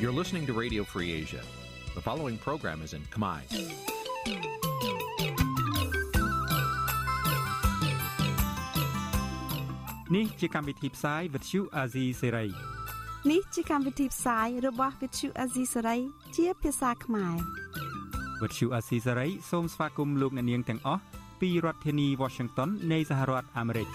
[0.00, 1.42] You're listening to Radio Free Asia.
[1.94, 3.40] The following program is in Khmer.
[10.10, 12.50] Nǐ chi càm bi tiệp xáy vệt chiu a zì sê ray
[13.30, 16.00] នេះជាកម្មវិធីផ្សាយរបស់ Vithu Azisari
[16.36, 17.36] ជាភាសាខ្មែរ
[18.40, 21.02] វត្តឈូអាស៊ីសេរីសូមស្វាគមន៍លោកអ្នកនាងទាំងអស់
[21.40, 23.88] ពីរដ្ឋធានី Washington នៃសហរដ្ឋអាមេរិក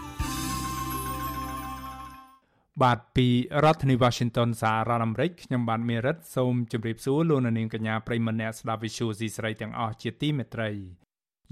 [2.83, 3.29] បាទពី
[3.65, 10.71] រដ្ឋធានី Washington សហរដ្ឋអាមេរិកខ្ញុំបាទមេរិតសូមជម្រាបសួរលោកអ្នកនាងកញ្ញាប្រិយមិត្តអ្នកស្ដាប់ Vithu Azisari ទាំងអស់ជាទីមេត្រី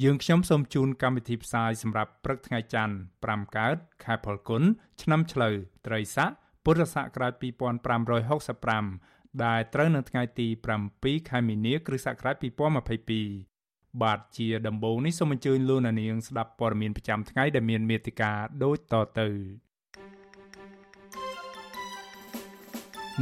[0.03, 4.63] យើងខ្ញុំសូមជូនកម្មវិធីផ្សាយសម្រាប់ព្រឹកថ្ងៃច័ន្ទ5កើតខែផលគុណ
[5.03, 5.55] ឆ្នាំឆ្លូវ
[5.87, 6.31] ត្រីស័ក
[6.65, 10.49] ពុរសករាជ2565ដែលត្រូវនៅថ្ងៃទី
[10.89, 12.37] 7ខែមីនាគ្រិស្តសករាជ
[13.19, 19.31] 2022បាទជាដំបូងនេះសូមអញ្ជើញលោកអ្នកនាងស្ដាប់ព័ត៌មានប្រចាំថ្ងៃដែលមានមេត្តាដូចតទៅ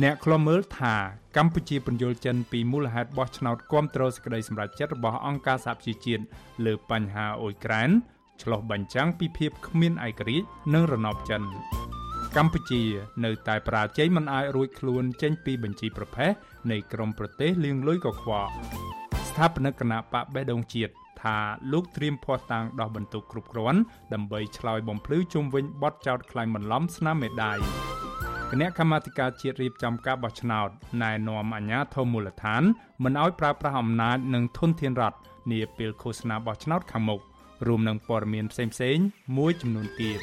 [0.03, 0.95] អ្នកខ្លំមើលថា
[1.37, 6.23] កម្ពុជាពន្យល់ចិនពីមូលហេតុបោះឆ្នោតគាំទ្រសេចក្តីសម្រេចចិត្តរបស់អង្គការសហប្រជាជាតិ
[6.67, 7.91] លើបញ្ហាអ៊ុយក្រែន
[8.43, 11.43] ឆ្លោះបញ្ចាំងពីភាពគ្មានឯករាជ្យនិងរណបចិន
[12.37, 12.83] កម្ពុជា
[13.25, 16.33] នៅតែបរាជ័យមិនអាចរួចខ្លួនចេញពីបញ្ជីប្រភេទ
[16.71, 18.51] នៃក្រមប្រទេសលៀងលុយកខ្វក់
[19.29, 21.37] ស្ថាបនិកគណៈបកបេះដូងជាតិថា
[21.73, 23.81] លោកត្រៀមភ័ស្តុតាងដោះបន្ទុកគ្រប់គ្រាន់
[24.15, 27.61] ដើម្បីឆ្លើយបំភ្លឺជុំវិញបទចោទក្លែងបន្លំស្នាមមេដាយ
[28.53, 30.69] គណៈកម្មាធិការជាតិរៀបចំការបោះឆ្នោត
[31.03, 32.63] ណែនាំអាជ្ញាធរមូលដ្ឋាន
[33.05, 35.19] មិនឲ្យប្រើប្រាស់អំណាចនិងធនធានរដ្ឋ
[35.53, 37.21] នាពេលឃោសនាបោះឆ្នោតខាងមុខ
[37.67, 39.05] រួមនឹងព័ត៌មានផ្សេងៗ
[39.37, 40.21] មួយចំនួនទៀត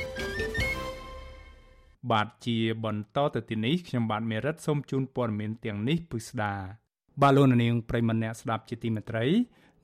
[2.12, 6.54] បាទជាបន្តទៅទីនេះខ្ញុំបាទមេរិតសូមជូនព័ត៌មានទាំងនេះពិស្ដា
[7.22, 9.26] បាទលោកនាងប្រិមម្នាក់ស្ដាប់ជាទីមេត្រី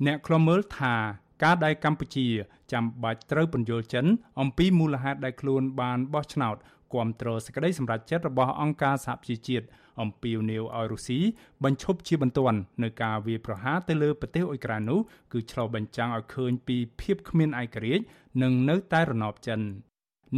[0.05, 0.95] អ្នកខ្លមើលថា
[1.44, 2.27] ការដែលកម្ពុជា
[2.71, 4.05] ចាំបាច់ត្រូវពន្យល់ចិន
[4.41, 6.55] អំពីមូលហេតុដែលខ្លួនបានបោះឆ្នោត
[6.94, 9.65] គាំទ្រសេចក្តីសម្រេចចិត្តរបស់អង្គការសហប្រជាជាតិ
[10.02, 11.20] អំពីនីវឲ្យរុស្ស៊ី
[11.64, 14.99] បញ្ឈប់ជាបន្ទាន់នៅការវាយប្រហារទៅលើប្រទេសអ៊ុយក្រែននោះ
[15.33, 18.04] គឺឆ្លុះបញ្ចាំងឲ្យឃើញពីភាពគ្មានឯករាជ្យ
[18.42, 19.59] និងនៅតែរណបចិន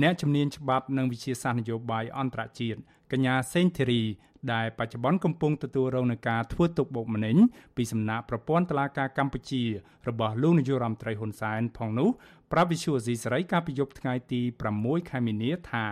[0.01, 2.79] អ្នកជំនាញច្បាប់និងវិជាសាស្ត្រនយោបាយអន្តរជាតិ
[3.11, 4.03] កញ្ញាសេងធីរី
[4.53, 7.37] ដែលបច្ចុប្បន្នកំពុងទទួលរងនឹងការធ្វើទុកបុកម្នេញ
[7.75, 9.63] ពីសំណាក់ប្រព័ន្ធតុលាការកម្ពុជា
[10.09, 12.09] របស់លោកនាយករដ្ឋមន្ត្រីហ៊ុនសែនផងនោះ
[12.51, 14.41] ប្រាប់វិសុយអេស៊ីសេរីកាលពីយប់ថ្ងៃទី
[14.75, 15.85] 6ខែមីនាថា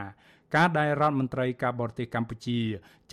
[0.55, 2.59] ការដែលរដ្ឋមន្ត្រីការបរទេសកម្ពុជា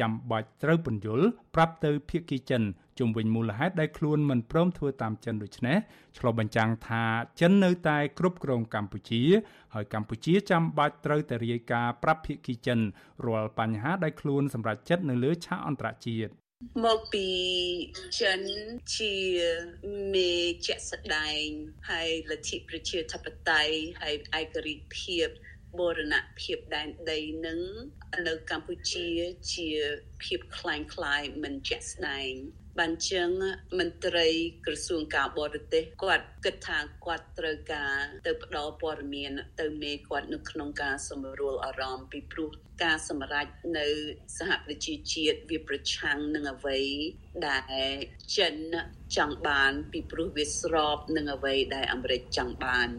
[0.01, 2.63] ចាំបាច់ត្រូវពន្យល់ប្រាប់ទៅភៀកគីចិន
[2.99, 5.77] ជុំវិញមូលហេតុដែលខ្លួនមិនព្រមធ្វើតាមចិនដូច្នេះ
[6.19, 7.05] ឆ្លុះបញ្ចាំងថា
[7.41, 9.23] ចិននៅតែគ្រប់គ្រងកម្ពុជា
[9.75, 12.79] ហើយកម្ពុជាចាំបាច់ត្រូវតែរាយការណ៍ប្រាប់ភៀកគីចិន
[13.27, 16.33] រាល់បញ្ហាដែលខ្លួនសម្រេចចិត្តនៅលើឆាកអន្តរជាតិ
[16.85, 17.29] មកពី
[18.21, 18.41] ចិន
[18.97, 19.15] ជា
[20.15, 20.33] មេ
[20.67, 21.45] ជាក់ស្ដែង
[21.91, 25.29] ហើយលទ្ធិប្រជាធិបតេយ្យហើយឯករាជ្យភាព
[25.80, 27.60] បូរណភាពដែនដីនឹង
[28.28, 29.08] នៅកម្ពុជា
[29.54, 29.70] ជា
[30.24, 32.32] ភាពคล้ายคล้ายមិនជាក់ស្ដែង
[32.80, 33.30] បានចឹង
[33.80, 34.28] មន្ត្រី
[34.66, 42.50] ក្រសួងការបរទេសគាត់គិតថាគាត់ត្រូវការទៅផ្ដល់ព័ត៌មានទៅមេគាត់នៅក្នុងការសម្រួលអារម្មណ៍ពីព្រោះ
[42.84, 43.48] ការសម្រេច
[43.78, 43.88] នៅ
[44.38, 46.80] សហប្រជាជាតិវាប្រឆាំងនឹងអ្វី
[47.48, 47.92] ដែល
[48.38, 48.56] ចិន
[49.16, 52.90] ចង់បានពីព្រោះវាស្របនឹងអ្វីដែលអាមេរិកចង់បាន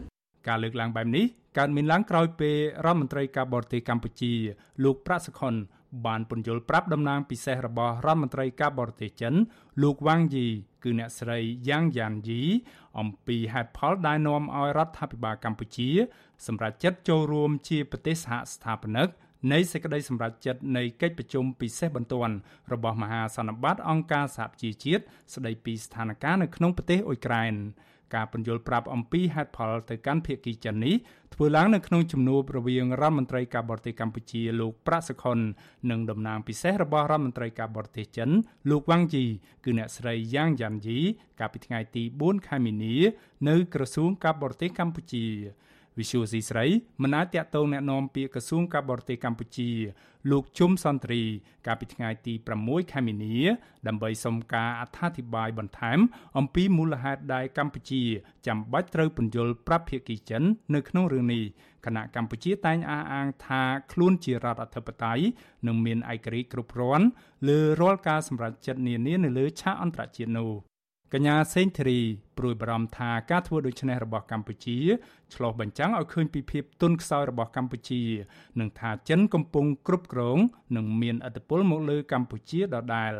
[0.48, 1.24] ការលើកឡើងបែបនេះ
[1.58, 4.32] កើតមានឡើងក្រោយពេលរដ្ឋមន្ត្រីការបរទេសកម្ពុជា
[4.84, 5.54] លោកប្រាក់សុខុន
[6.06, 9.34] បានពន្យល់ប្រាប់តំណាងពិសេសរបស់រដ្ឋមន្ត្រីការបរទេសចិន
[9.82, 10.46] លោកវ៉ាងយី
[10.84, 11.38] គឺអ្នកស្រី
[11.68, 12.40] យ៉ាងយ៉ានយី
[12.98, 15.88] អំពីហេតុផលដែលនាំឲ្យរដ្ឋាភិបាលកម្ពុជា
[16.46, 19.08] សម្រេចចិត្តចូលរួមជាប្រទេសសហស្ថាបនិក
[19.52, 22.34] នៃសេចក្តីសម្រេចចិត្តនៃកិច្ចប្រជុំពិសេសបន្ទាន់
[22.72, 25.02] របស់មហាសន្និបាតអង្គការសហប្រជាជាតិ
[25.34, 27.54] ស្តីពីស្ថានភាពនៅក្នុងប្រទេសអ៊ុយក្រែន
[28.14, 30.94] ការពន្យល់ប្រាប់អំពីហេតុផលទៅកាន់ភាគីចិននេះ
[31.34, 35.38] ធ្វើឡើងនៅក្នុងជំនួបរវាងរដ្ឋមន្ត្រីការបរទេសកម្ពុជាលោកប្រាក់សុខុន
[35.90, 38.30] និងតំណាងពិសេសរបស់រដ្ឋមន្ត្រីការបរទេសចិន
[38.70, 39.24] លោកវ៉ាងជី
[39.64, 40.98] គឺអ្នកស្រីយ៉ាងយ៉ាន់ជី
[41.40, 42.96] កាលពីថ្ងៃទី4ខែមីនា
[43.48, 45.26] នៅក្រសួងការបរទេសកម្ពុជា
[45.99, 46.65] វិសុយស៊ីស្រី
[47.01, 49.71] មិនអាចតាក់ទងแนะនាំពាក្យក្រសួងការបរទេសកម្ពុជា
[50.31, 51.21] លោកជុំសន្ទ្រី
[51.67, 52.33] កាលពីថ្ងៃទី
[52.63, 53.37] 6ខែមីនា
[53.87, 55.99] ដើម្បីសុំការអត្ថាធិប្បាយបន្ថែម
[56.37, 58.03] អំពីមូលហេតុដែលកម្ពុជា
[58.47, 60.43] ចាំបាច់ត្រូវពន្យល់ប្រាប់ភាគីចិន
[60.75, 61.43] នៅក្នុងរឿងនេះ
[61.85, 65.23] គណៈកម្ពុជាតែងអះអាងថាខ្លួនជារដ្ឋអធិបតេយ្យ
[65.67, 67.05] និងមានឯករាជ្យគ្រប់គ្រាន់
[67.47, 70.51] លើរាល់ការសម្រេចចិត្តនានានៅលើឆាកអន្តរជាតិនោះ
[71.16, 72.00] កញ្ញាសេងធីរី
[72.38, 74.78] ព្រួយបារម្ភថាការធ្វើដូច្នេះរបស់កម្ពុជា
[75.34, 78.02] ឆ្លោះបញ្ចាំងឲ្យឃើញពីភាពទន់ខ្សោយរបស់កម្ពុជា
[78.60, 80.38] និងថាចិនកំពុងគ្រប់គ្រង
[80.76, 83.14] និងមានឥទ្ធិពលមកលើកម្ពុជាដដែល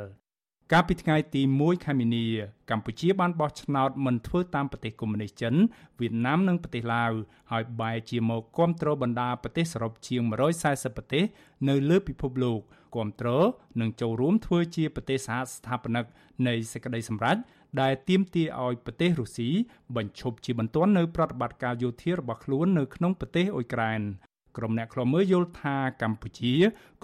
[0.73, 2.27] កាលពីថ្ងៃទី1ខែមីនា
[2.71, 5.55] កម្ពុជាបានបោះឆ្នោតមិនធ្វើតាមប្រទេសកុម្មុយនីសចិន
[6.01, 7.13] វៀតណាមនិងប្រទេសឡាវ
[7.53, 10.23] ហើយបែរជាមកគ្រប់គ្រងបណ្ដាប្រទេសសរុបជាង
[10.61, 11.25] 140ប្រទេស
[11.69, 12.61] នៅលើពិភពលោក
[12.95, 13.47] គ្រប់គ្រង
[13.81, 16.05] និងចូលរួមធ្វើជាប្រទេសសហស្ថាបនិក
[16.49, 17.37] នៃសេចក្តីសម្រេច
[17.81, 19.51] ដែលទាមទារឲ្យប្រទេសរុស្ស៊ី
[19.97, 24.03] បញ្ឈប់ជាបន្ទាន់នៅប្រតិបត្តិការយោធារបស់ខ្លួននៅក្នុងប្រទេសអ៊ុយក្រែន
[24.57, 26.53] ក្រុមអ្នកខ្លាំមើលយល់ថាកម្ពុជា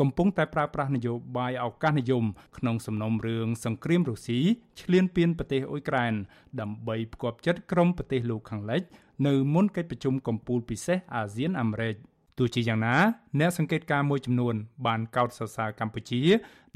[0.00, 2.24] កំពុងតែប្រើប្រាស់នយោបាយឱកាសនិយម
[2.58, 4.40] ក្នុងសំណុំរឿងសង្គ្រាមរុស្ស៊ី
[4.80, 6.14] ឈ្លានពានប្រទេសអ៊ុយក្រែន
[6.60, 8.82] ដើម្បីផ្គប់ចិត្តក្រុមប្រទេសលោកខាងលិច
[9.26, 11.94] នៅមុនកិច្ចប្រជុំកំពូលពិសេសអាស៊ានអាមេរិក
[12.38, 12.96] ទោះជាយ៉ាងណា
[13.40, 14.54] អ្នកសង្កេតការណ៍មួយចំនួន
[14.86, 16.22] បានកោតសរសើរកម្ពុជា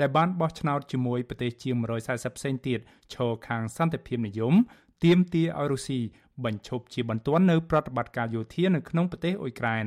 [0.00, 1.74] ដែលបានបោះឆ្នោតជាមួយប្រទេសជាង
[2.06, 2.80] 140ផ្សេងទៀត
[3.14, 4.54] ឈរខាងសន្តិភាពនិយម
[5.04, 6.00] ទាមទារឲ្យរុស្ស៊ី
[6.44, 9.86] បញ្ឈប់ជាបន្ទាន់នៅប្រតិបត្តិការយោធានៅក្នុងប្រទេសអ៊ុយក្រែន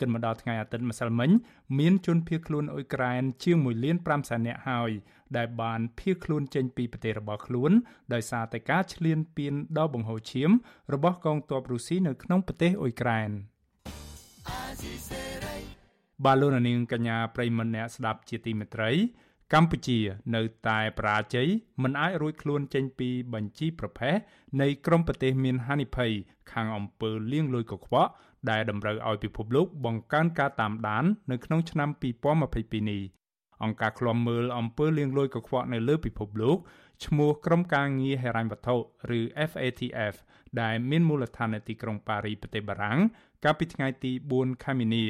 [0.00, 1.30] គិតមកដល់ថ្ងៃអាទិត្យម្សិលមិញ
[1.78, 4.90] មានជនភៀសខ្លួនអ៊ុយក្រែនជាង1លាន5សែននាក់ហើយ
[5.36, 7.70] ដែលបានភៀសខ្លួនចេញពីប្រទេសរបស់ខ្លួន
[8.14, 10.50] ដោយសារតែការឈ្លានពានដ៏បង្ហូរឈាម
[10.94, 13.30] របស់កងទ័ពរុស្ស៊ីនៅក្នុងប្រទេសអ៊ុយក្រែន
[16.24, 18.90] បាឡូណានីងកញ្ញាប្រិមម្នាក់ស្ដាប់ជាទីមេត្រី
[19.52, 19.98] កម្ពុជា
[20.36, 21.48] នៅតែបរាជ័យ
[21.82, 24.16] មិនអាចរួចខ្លួនចេញពីបញ្ជីប្រភេទ
[24.60, 26.10] នៃក្រមប្រទេសមានហានិភ័យ
[26.52, 28.10] ខាងអំពើលាងលុយកខ្វក់
[28.50, 31.88] ដែលតម្រូវឲ្យពិភពលោកបង្កើនការតាមដាននៅក្នុងឆ្នាំ
[32.40, 33.02] 2022នេះ
[33.62, 36.58] អង្គការឃ្លាំមើលអំពើលាងលុយកខ្វក់នៅលើពិភពលោក
[37.04, 38.76] ឈ្មោះក្រុមការងារហិរញ្ញវត្ថុ
[39.18, 39.20] ឬ
[39.50, 40.14] FATF
[40.62, 42.98] ដែលមានមូលដ្ឋាននៅទីក្រុងប៉ារីប្រទេសបារាំង
[43.44, 45.04] កាលពីថ្ងៃទី4ខែមីនា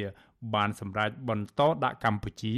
[0.55, 2.53] បានសម្រេចបន្តដាក់កម្ពុជា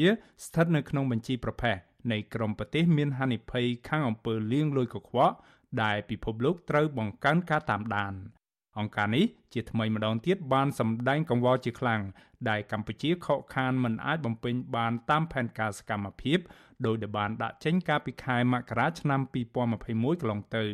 [0.45, 1.77] ស្ថិតនៅក្នុងបញ្ជីប្រភេទ
[2.11, 5.35] នៃក្រុមប្រទេសមានហានិភ័យខាងអំពើលាងលុយកខ្វក់
[5.83, 8.13] ដែលពិភពលោកត្រូវបង្កើនការតាមដាន
[8.79, 12.01] អង្គការនេះជាថ្មីម្ដងទៀតបានសម្ដែងកង្វល់ជាខ្លាំង
[12.49, 16.39] ដែលកម្ពុជាខកខានមិនអាចបំពេញបានតាមផែនការសកម្មភាព
[16.87, 20.65] ដោយដែលបានដាក់ចេញកាលពីខែមករាឆ្នាំ2021កន្លងទៅ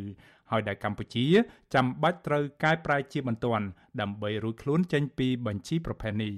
[0.52, 1.26] ហើយដែលកម្ពុជា
[1.74, 3.66] ចាំបាច់ត្រូវកែប្រែជាបន្ទាន់
[4.02, 6.34] ដើម្បីរួចខ្លួនចេញពីបញ្ជីប្រភេទនេះ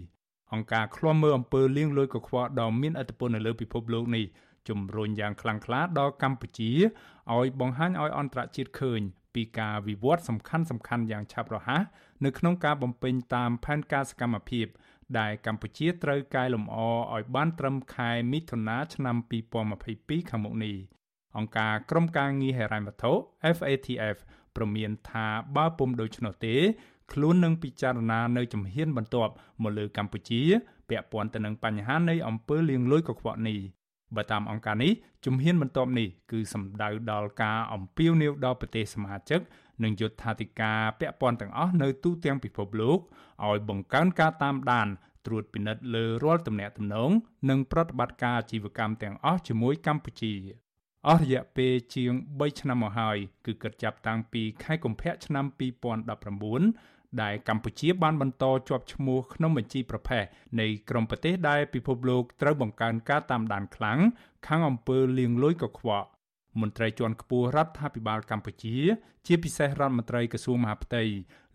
[0.53, 4.25] អង្គការឃ្លាំមើលអំពើលាងលុយកខ្វក់ដ៏មានឥទ្ធិពលនៅលើពិភពលោកនេះ
[4.69, 6.71] ជំរុញយ៉ាងខ្លាំងក្លាដល់កម្ពុជា
[7.33, 9.01] ឲ្យបង្ហាញឲ្យអន្តរជាតិឃើញ
[9.35, 11.83] ពីការវិវត្តសំខាន់សំខាន់យ៉ាងឆាប់រហ័ស
[12.25, 14.65] នៅក្នុងការបំពេញតាមផែនការសកម្មភាព
[15.19, 16.78] ដែលកម្ពុជាត្រូវកែលម្អ
[17.13, 19.16] ឲ្យបានត្រឹមខែមិថុនាឆ្នាំ
[19.74, 20.75] 2022ខាងមុខនេះ
[21.38, 23.12] អង្គការក្រមការងារហិរញ្ញវត្ថុ
[23.56, 24.18] FATF
[24.56, 26.56] ប្រមានថាបើពុំដូច្នោះទេ
[27.12, 29.31] ខ្លួននឹងពិចារណានៅជំហានបន្ទាប់
[29.63, 30.42] មកលើកម្ពុជា
[30.90, 33.60] ពាក់ព័ន្ធទៅនឹងបញ្ហានៃអំពើលាងលុយកខ្វក់នេះ
[34.16, 34.92] បើតាមអង្គការនេះ
[35.25, 39.40] ជំហានបន្ទាប់នេះគឺសំដៅដល់ការអំពាវនាវដល់ប្រទេសសមាជិក
[39.83, 43.00] និងយុត្ថាធិការពាក់ព័ន្ធទាំងអស់នៅទូទាំងពិភពលោក
[43.48, 44.88] ឲ្យបង្កើនការតាមដាន
[45.25, 47.12] ត្រួតពិនិត្យលើរាល់ទំនាក់ទំនង
[47.50, 50.33] និងប្រតិបត្តិការអាជីវកម្មទាំងអស់ជាមួយកម្ពុជា
[51.07, 55.45] អស់រយៈពេលជាង3ឆ្នាំមកហើយគឺគិតចាប់តាំងពីខែកុម្ភៈឆ្នាំ
[56.13, 60.24] 2019ដែលកម្ពុជាបានបន្តជាប់ឈ្មោះក្នុងបញ្ជីប្រភេទ
[60.60, 64.00] នៃក្រុមប្រទេសដែលពិភពលោកត្រូវបង្កើនការតាមដានខ្លាំង
[64.48, 66.07] ខាងអំពើលាងលុយកខ្វក់
[66.59, 68.75] មន្ត្រីជាន់ខ្ពស់រដ្ឋាភិបាលកម្ពុជា
[69.27, 71.03] ជាពិសេសរដ្ឋមន្ត្រីក្រសួងមហាផ្ទៃ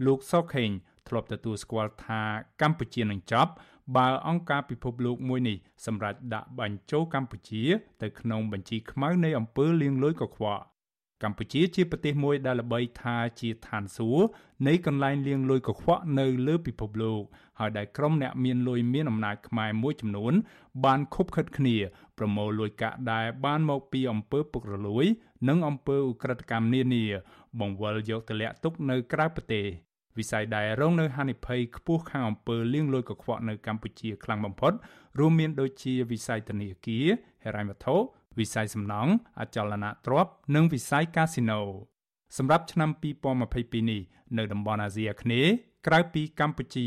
[0.06, 0.70] លោកសុខេង
[1.08, 2.22] ធ្លាប់ទទួលស្គាល់ថា
[2.62, 3.52] កម្ពុជានឹងចប់
[3.96, 5.56] បើអង្គការពិភពលោកមួយនេះ
[5.86, 7.62] សម្រេចដាក់បញ្ចូលកម្ពុជា
[8.02, 10.62] ទៅក្នុងបញ្ជីខ្មៅនៃអំពើលាងលុយកខ្វក់
[11.22, 14.26] កម្ពុជាជាប្រទេសមួយដែលល្បីថាជាឋានសួគ៌
[14.66, 17.22] នៃកន្លែងលាងលុយកខ្វក់នៅលើពិភពលោក
[17.58, 20.34] ហើយដែលក្រុមអ្នកមានលុយមានអំណាចខ្មែរមួយចំនួន
[20.84, 21.76] បានខົບខិតគ្នា
[22.18, 25.06] ប្រមូលលុយកាក់ដែលបានមកពីអំពើពុករលួយ
[25.48, 27.04] និងអំពើឧក្រិដ្ឋកម្មនានា
[27.60, 29.66] បង្វិលយកទៅលាក់ទុកនៅក្រៅប្រទេស
[30.18, 34.72] វិស័យដែលរងនៅហានិភ័យខ្ពស់ខាងអំពើលាងលុយកខ្វក់នៅកម្ពុជាខ្លាំងបំផុត
[35.18, 37.06] រួមមានដូចជាវិស័យធនាគារ
[37.44, 37.96] ហិរញ្ញវត្ថុ
[38.38, 41.60] វិស័យសំណង់អចលនទ្រព្យនិងវិស័យកាស៊ីណូ
[42.36, 42.90] សម្រាប់ឆ្នាំ
[43.40, 44.02] 2022នេះ
[44.38, 45.52] នៅតំបន់អាស៊ីអាគ្នេយ៍
[45.86, 46.86] ក្រៅពីកម្ពុជា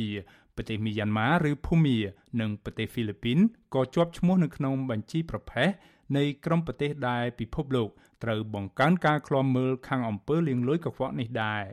[0.60, 1.98] ប្រទេសមីយ៉ាន់ម៉ាឬភូមា
[2.42, 3.40] និងប្រទេសហ្វីលីពីន
[3.76, 5.70] ក៏ជាប់ឈ្មោះនៅក្នុងបញ្ជីប្រភេទ
[6.18, 7.90] នៃក្រុមប្រទេសដែលពិភពលោក
[8.24, 11.64] ត្រូវបង្កើនការឃ្លាំមើលខាងអំពើលាងលុយកខ្វក់នេះដែរ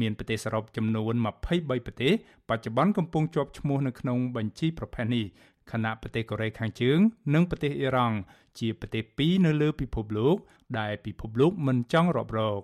[0.00, 1.14] មានប្រទេសសរុបចំនួន
[1.48, 2.12] 23ប្រទេស
[2.48, 5.26] បច្ចុប្បន្នកំពុងជាប់ឈ្មោះនៅក្នុងបញ្ជីប្រភេទនេះ
[5.72, 6.98] ខណៈប្រទេសកូរ៉េខាងជើង
[7.34, 8.18] និងប្រទេសអ៊ីរ៉ង់
[8.58, 10.36] ជាប្រទេសពីរនៅលើពិភពលោក
[10.78, 12.62] ដែលពិភពលោកមិនចង់រាប់រក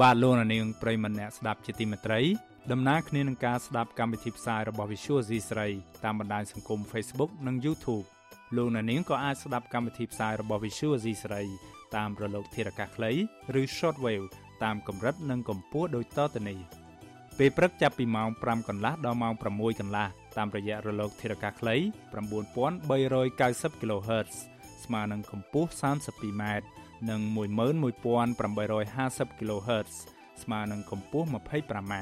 [0.00, 2.20] បាទលោកនាងប្រិមម្នាក់ស្ដាប់ជាទីមេត្រី
[2.72, 5.68] ដំណើរគ្នានឹងការស្ដាប់កម្មវិធីផ្សាយរបស់ Visual C ស្រី
[6.04, 8.06] តាមបណ្ដាញសង្គម Facebook និង YouTube
[8.56, 11.42] លោកនាងក៏អាចស្ដាប់កម្មវិធីផ្សាយរបស់ Visual C ស្រី
[11.96, 13.12] តាមរលកធារកាសខ្លី
[13.60, 14.26] ឬ Shortwave
[14.64, 16.58] តាមកម្រិតនិងកម្ពស់ដូចតទៅនេះ
[17.38, 19.42] ពេលព្រឹកចាប់ពីម៉ោង5កន្លះដល់ម៉ោង6
[19.80, 21.82] កន្លះតាមរយៈរលកធារកាសខ្លី9390
[23.80, 24.32] kHz
[24.84, 26.42] ស្មើនឹងកម្ពស់ 32m
[27.10, 29.92] និង11850 kHz
[30.42, 31.94] ស្មើនឹងកម្ពស់ 25m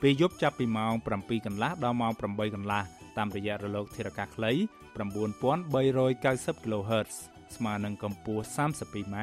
[0.00, 2.82] ពេលយប់ចាប់ពីម៉ោង7កន្លះដល់ម៉ោង8កន្លះ
[3.16, 4.52] តាមរយៈរលកធារកាសខ្លី
[4.94, 7.14] 9390 kHz
[7.56, 9.16] ស្មើនឹងកម្ពស់ 32m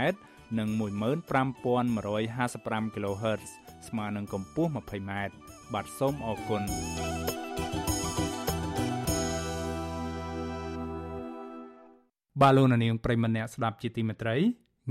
[0.60, 3.44] និង15155 kHz
[3.88, 5.12] ស្មើនឹងកម្ពស់ 20m
[5.74, 6.62] បាទសូមអរគុណ
[12.42, 14.38] បាទលោកនាងប្រិមម្នាក់ស្ដាប់ជាទីមេត្រី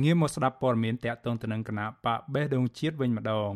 [0.02, 3.50] ងាកមកស្ដាប់ព័ត៌មានតកតងទៅនឹងគណៈបកបេះដូងជាតិវិញម្ដង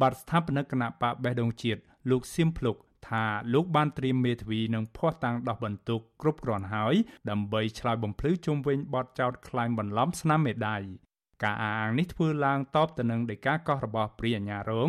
[0.00, 2.76] បាទស្ថាបនិកគណៈបកបេះដូងជាតិលោកសៀមភ្លុក
[3.08, 3.24] ថា
[3.54, 6.94] លោកបានត្រៀមមេធាវីនិងភ័ស្តុតាងដោះបន្ទុកគ្រប់គ្រាន់ហើយ
[7.30, 10.82] ដើម្បីឆ្លើយបំភ្លឺជុំវិញបទចោទក្លែងបន្លំស្នាមមេដាយ
[11.44, 14.88] ការអាងនេះធ្វើឡើងតបទៅនឹងដីកាកោះរបស់ព្រាអាញារង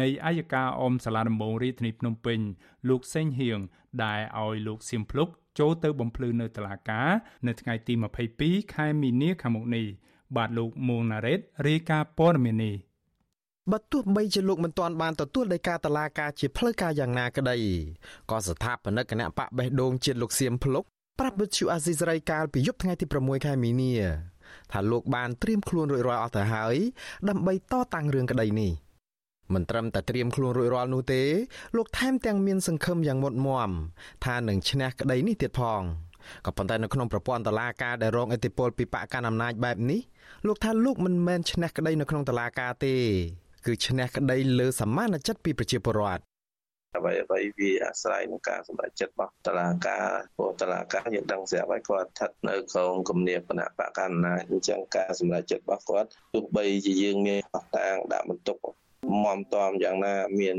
[0.00, 2.40] នៃអัยការអមសាលាដំបងរាជធានីភ្នំពេញ
[2.88, 3.58] លោកសេងហៀង
[4.04, 7.10] ដែលឲ្យលោកសៀមភ្លុកចូលទៅបំភ្លឺនៅតុលាការ
[7.46, 7.94] នៅថ្ងៃទី
[8.34, 9.86] 22ខែមីនាខាងមុខនេះ
[10.36, 12.74] បាទលោកមួងណារ៉េតរាយការណ៍ព័ត៌មាននេះ
[13.72, 17.56] បើទោះបីជាលោកមិនទាន់បានទទួលដីកាតឡាការជាផ្លូវការយ៉ាងណាក្តី
[18.30, 20.84] ក៏ស្ថាបនិកគណៈបកបេះដូងជាតិលោកសៀមភ្លុក
[21.18, 23.94] ប្រាប់វិទ្យុអាស៊ីសេរីកាលពីយប់ថ្ងៃទី6ខែមីនា
[24.72, 26.76] ថាលោកបានត្រៀមខ្លួនរួចរាល់អស់ទៅហើយ
[27.28, 28.72] ដើម្បីតតាំងរឿងក្តីនេះ
[29.54, 31.22] មិនត្រឹមតែត្រៀមខ្លួនរួចរាល់នោះទេ
[31.76, 33.70] លោកថែមទាំងមានសង្ឃឹមយ៉ាងមុតមម
[34.24, 35.82] ថានឹងឈ្នះក្តីនេះទៀតផង
[36.46, 40.00] ក៏ប៉ុន្តែនៅក្នុងប្រព័ន្ធតឡាការដែលរងឥទ្ធិពលពីបកកណ្ដាលអំណាចបែបនេះ
[40.46, 42.94] លោកថាលោកមិនមែនឈ្នះក្តីនៅក្នុងតឡាការទេ
[43.66, 46.22] គឺឈ្នះក្តីលើសមានចិត្តពីប្រជាពលរដ្ឋ
[46.96, 50.06] អ្វីអ្វីវាអាស្រ័យនឹងការសម្រេចចិត្តរបស់តឡាការ
[50.36, 58.58] ព្រោះតឡាការយើងដឹងស្រាប់ហើយគាត់ស្ថិតនៅក្នុងគំនាបគណៈបកកណ្ដាលអញ្ចឹងការសម្រេចចិត្តរបស់គាត់ទោះបីជាយើងមានអស់តាងដាក់បន្ទុក
[59.24, 60.56] មមតំយ៉ាងណា មាន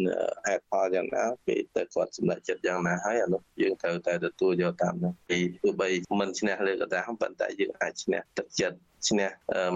[0.48, 5.90] ហេតុផលយ៉ាងណាពេលទៅគាត់សម្រេចចិត្តយ៉ាងណាហើយអានោះយើងត្រូវតែទទួលយកតាមនោះពីទោះបី
[6.20, 8.78] មិនឈ្នះលើកតាប៉ុន្តែយើងអាចឈ្នះទឹកចិត្ត
[9.10, 9.30] ឈ្នះ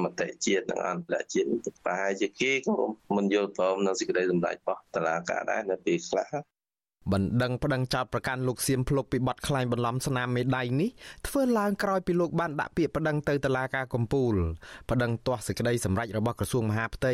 [0.04, 1.48] មតិជាតិនិងអន្តរជាតិ
[1.86, 2.76] ប្រហែលជាគេក៏
[3.16, 6.32] មិនយល់ព្រមនឹងសេចក្តីសម្រេចរបស់តុលាការដែរនៅពេលខ្លះ
[7.12, 10.90] បណ្ដឹងប្តឹងចោតប្រកាន់លោកសៀមភ្លុកពីបទក្លែងបន្លំស្នាមមេដៃនេះ
[11.28, 14.34] ធ្វើឡើងក្រោយពីលោកបានដាក់ពាក្យប្តឹងទៅតុលាការកំពូល
[14.90, 17.14] ប្តឹងទាស់សេចក្តីសម្រេចរបស់ក្រសួងមហាផ្ទៃ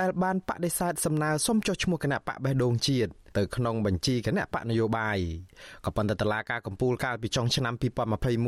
[0.00, 5.18] ដែលបានបដិសេធសំណើសុំចុះឈ្មោះគណៈបកបេះដូងជាតិទៅក្នុងបញ្ជីគណៈបកនយោបាយ
[5.84, 7.74] ក៏ប៉ុន្តែតុលាការកំពូលកាលពីចុងឆ្នាំ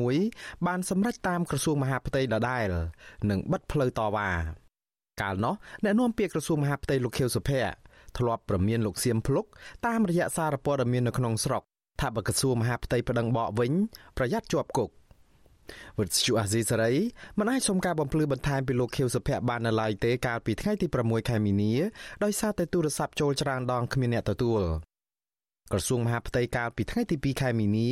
[0.00, 2.68] 2021បានសម្រេចតាមក្រសួងមហាផ្ទៃដដែល
[3.30, 4.30] និងបិទផ្លូវតវ៉ា
[5.22, 9.45] កាលនោះអ្នកនាំពាក្យក្រសួងមហាផ្ទៃលោកខៀវសុភ័ក្រ ធ្លាប់ប្រមានលោកសៀមភ្លុក
[9.87, 11.62] តាមរយៈសារព័ត៌មាននៅក្នុងស្រុក
[12.00, 13.73] ថាបើក្រសួងមហាផ្ទៃប្តឹងបកវិញ
[14.17, 14.90] ប្រយ័ត្នជាប់គុក
[15.99, 16.93] វិទ្យុអាស៊ីសេរី
[17.38, 21.73] មិនអាចសុំការបំភ្លឺបន្ថែមពីលោកខៀវសុភ័ក្របាននៅឡើយទេកាលពីថ្ងៃទី6ខែមីនា
[22.25, 24.62] ដោយសារតែទូរស័ព្ទចូលច្រើនដងគ្មានអ្នកទទួល
[25.73, 27.90] ក្រសួងមហាផ្ទៃកាលពីថ្ងៃទី2ខែមីនា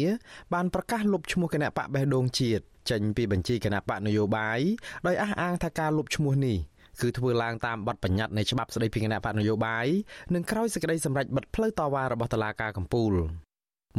[0.54, 4.60] បានប្រកាសលុបឈ្មោះគណៈបកបេះដូងជាតិចេញពីបញ្ជីគណៈបកនយោបាយ
[5.06, 6.58] ដោយអះអាងថាការលុបឈ្មោះនេះ
[7.00, 9.86] គឺធ្វើឡើងតាមបទបញ្ញត្តិនៃច្បាប់ស្តីពីគណៈបកនយោបាយ
[10.34, 13.12] និងក្រោយសេចក្តីសម្រេចបិទផ្លូវតវ៉ារបស់តុលាការកំពូល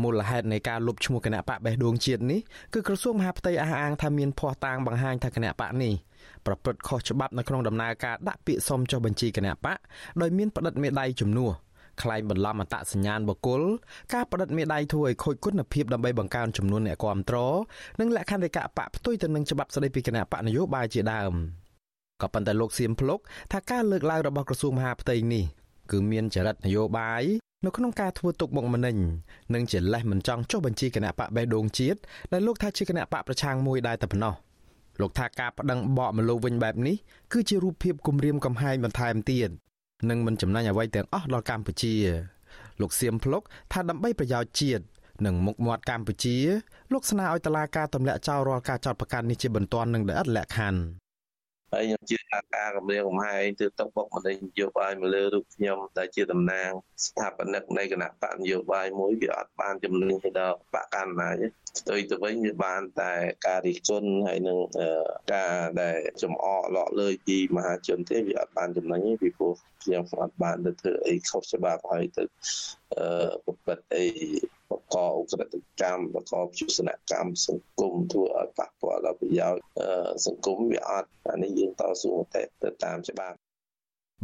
[0.04, 2.40] មូលហេតុនៃការលុបឈ្មោះគណៈបកបេះដូងជាតិនេះ
[2.74, 5.94] គឺក្រសួងមហាផ្ទៃអះអាងថាមានភ័ស្តុតាងបង្ហាញថាគណៈបកនេះ
[6.46, 9.78] ប្រព្រឹត្តខុសច្បាប់នៅក្នុងដំណើរការដាក់ពាក្យសុំចុះបញ្ជីគណៈបក
[10.22, 11.52] ដោយមានផ្តិតមេដៃជំនួស
[12.02, 13.62] ខ្លែងបន្លំអត្តសញ្ញាណបុគ្គល
[14.14, 17.56] ការផ្តិតមេដៃធ្វើឲ្យខូចគុណភាពដើម្បីបង្កើនចំនួនអ្នកគ្រប់គ្រង
[18.00, 21.34] និងលក្ខន្តិកៈបកផ្ទុយទៅនឹងច្បាប់ស្តីពីគណៈបកនយោបាយជាដើម។
[22.22, 23.20] ក៏ប៉ុន្តែលោកសៀមភ្លុក
[23.52, 25.44] ថាការលើកឡើងរបស់ក្រសួងមហាផ្ទៃនេះ
[25.92, 27.24] គឺមានចរិតនយោបាយ
[27.66, 28.96] នៅក្នុងការធ្វើទុកបុកម្នេញ
[29.54, 32.00] និងជាលេសមិនចង់ចុះបញ្ជីគណៈបកបេះដូងជាតិ
[32.32, 34.34] ដែលលោកថាជាគណៈបកប្រឆាំងមួយដែរតែប៉ុណ្ណោះ
[35.02, 36.96] លោកថាការប្តឹងបកមកលោកវិញបែបនេះ
[37.34, 39.50] គឺជារូបភាពគំរាមកំហែងបន្ថែមទៀត
[40.10, 41.96] និងមិនចំណេញអ្វីទាំងអស់ដល់កម្ពុជា
[42.82, 44.84] លោកសៀមភ្លុកថាដើម្បីប្រយោជន៍ជាតិ
[45.26, 46.38] និងមុខមាត់កម្ពុជា
[46.94, 50.82] លោកស្នើឲ្យតុលាការទម្លាក់ចោលរាល់ការចោទប្រកាន់នេះជាបន្ទាន់និងដោយឥតលក្ខខណ្ឌ
[51.74, 56.70] ហើយខ្ញុំជឿថាការកម្រាមកំហែងទៅទឹកបុកម្នេញនយោបាយមកលើរូបខ្ញុំដែលជាតំណាង
[57.06, 61.36] ស្ថាបនិកនៃគណៈបកនយោបាយមួយវាអត់បានជំនឿទៅដល់បកកណ្ដាល
[61.78, 63.14] ផ្ទុយទៅវិញវាបានតែ
[63.48, 64.58] ការរិះគន់ហើយនឹង
[65.34, 72.24] ការដែលចំអកលក់លើយពីមហាជនទេវាអត់បានចំណេញទេពីព្រោះខ្ញុំអត់បានទៅធ្វើអីខុសច្បាប់ហើយទៅ
[72.96, 74.08] អឺប្រព្រឹត្តអី
[74.70, 79.62] បកអុក្រិតកម្មបកយុសនកម្មសង្គមធ្វើឲ្យប៉ះពាល់ដល់ប្រយោជន៍
[80.26, 83.38] សង្គមវាអត់អានេះយើងតស៊ូតែទៅតាមច្បាប់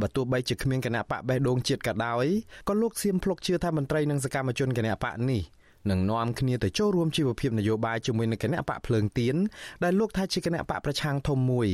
[0.02, 2.26] បើទោះបីជាគ្មានគណៈបកបេះដូងជាតិក៏ដោយ
[2.70, 5.42] ក៏លោកសៀមភ្លុកជឿថាមន្ត្រីនិងសកម្មជនគណៈបកនេះ
[5.90, 9.36] នឹងនាំគ្នាទៅចូលរួមជីវភាពនយោបាយជាមួយនឹងគណៈបកភ្លើងទៀន
[9.84, 11.70] ដែលលោកថាជាគណៈបកប្រឆាំងធំមួយ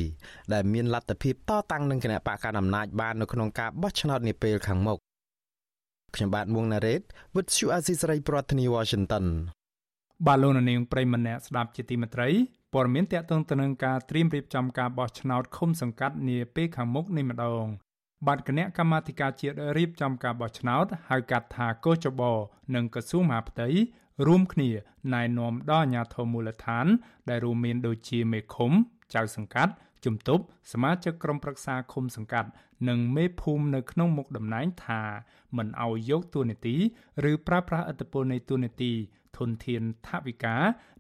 [0.54, 4.98] ដែលមានលទ្ធភាពតតាំងនឹងគណៈបកកណ្ដាលអំណាចបាននៅក្នុងការបោះឆ្នោតនាពេលខាងមុខ
[6.16, 7.02] ខ្ញុំបាទមួងណារ៉េត
[7.36, 9.26] With you Azizi ប្រធានាទី Washington
[10.28, 12.30] បាទលោកនាងប្រិមម្នាក់ស្ដាប់ជាទីមេត្រី
[12.74, 17.66] ព័ត៌មានតកតងទៅនឹងការត្រៀមរៀបចំការបោះឆ្នោតឃុំសង្កាត់នាពេលខាងមុខនេះម្ដង
[18.28, 22.22] បាទគណៈកម្មាធិការជាតិរៀបចំការបោះឆ្នោតហៅកាត់ថាកោចប
[22.76, 23.68] និងក្រសួងមហាផ្ទៃ
[24.28, 24.70] រួមគ្នា
[25.14, 26.86] ណែនាំដល់អាជ្ញាធរមូលដ្ឋាន
[27.30, 28.72] ដែលរួមមានដូចជាមេឃុំ
[29.16, 29.74] ចៅសង្កាត់
[30.06, 32.50] ជំទប់សមាជិកក្រុមប្រឹក្សាឃុំសង្កាត់
[32.90, 35.02] និងមេភូមិនៅក្នុងមុខតំណែងថា
[35.58, 36.76] មិនអោយយកតួនាទី
[37.32, 38.94] ឬប្រើប្រាស់ឥទ្ធិពលនៃតួនាទី
[39.38, 40.58] ធនធានថវិកា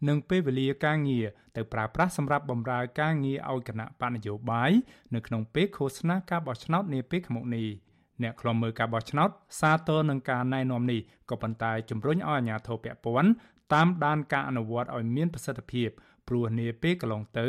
[0.07, 1.25] និងពេលវេលាការងារ
[1.55, 4.71] ទៅប្រើប្រាស់សម្រាប់បម្រើការងារឲ្យគណៈបញ្ញយោបាយ
[5.15, 7.67] នៅក្នុងពេលឃោសនាការបោះឆ្នោតនាពេលខាងមុខនេះ
[8.23, 10.99] អ្នកខ្លំមើលការបោះឆ្នោតសាទរនឹងការណែនាំនេះ
[11.29, 13.31] ក៏ប៉ុន្តែជំរុញឲ្យអាជ្ញាធរពាក់ព័ន្ធ
[13.73, 15.89] តាមដានការអនុវត្តឲ្យមានប្រសិទ្ធភាព
[16.27, 17.47] ព្រោះនាពេលកន្លងទៅ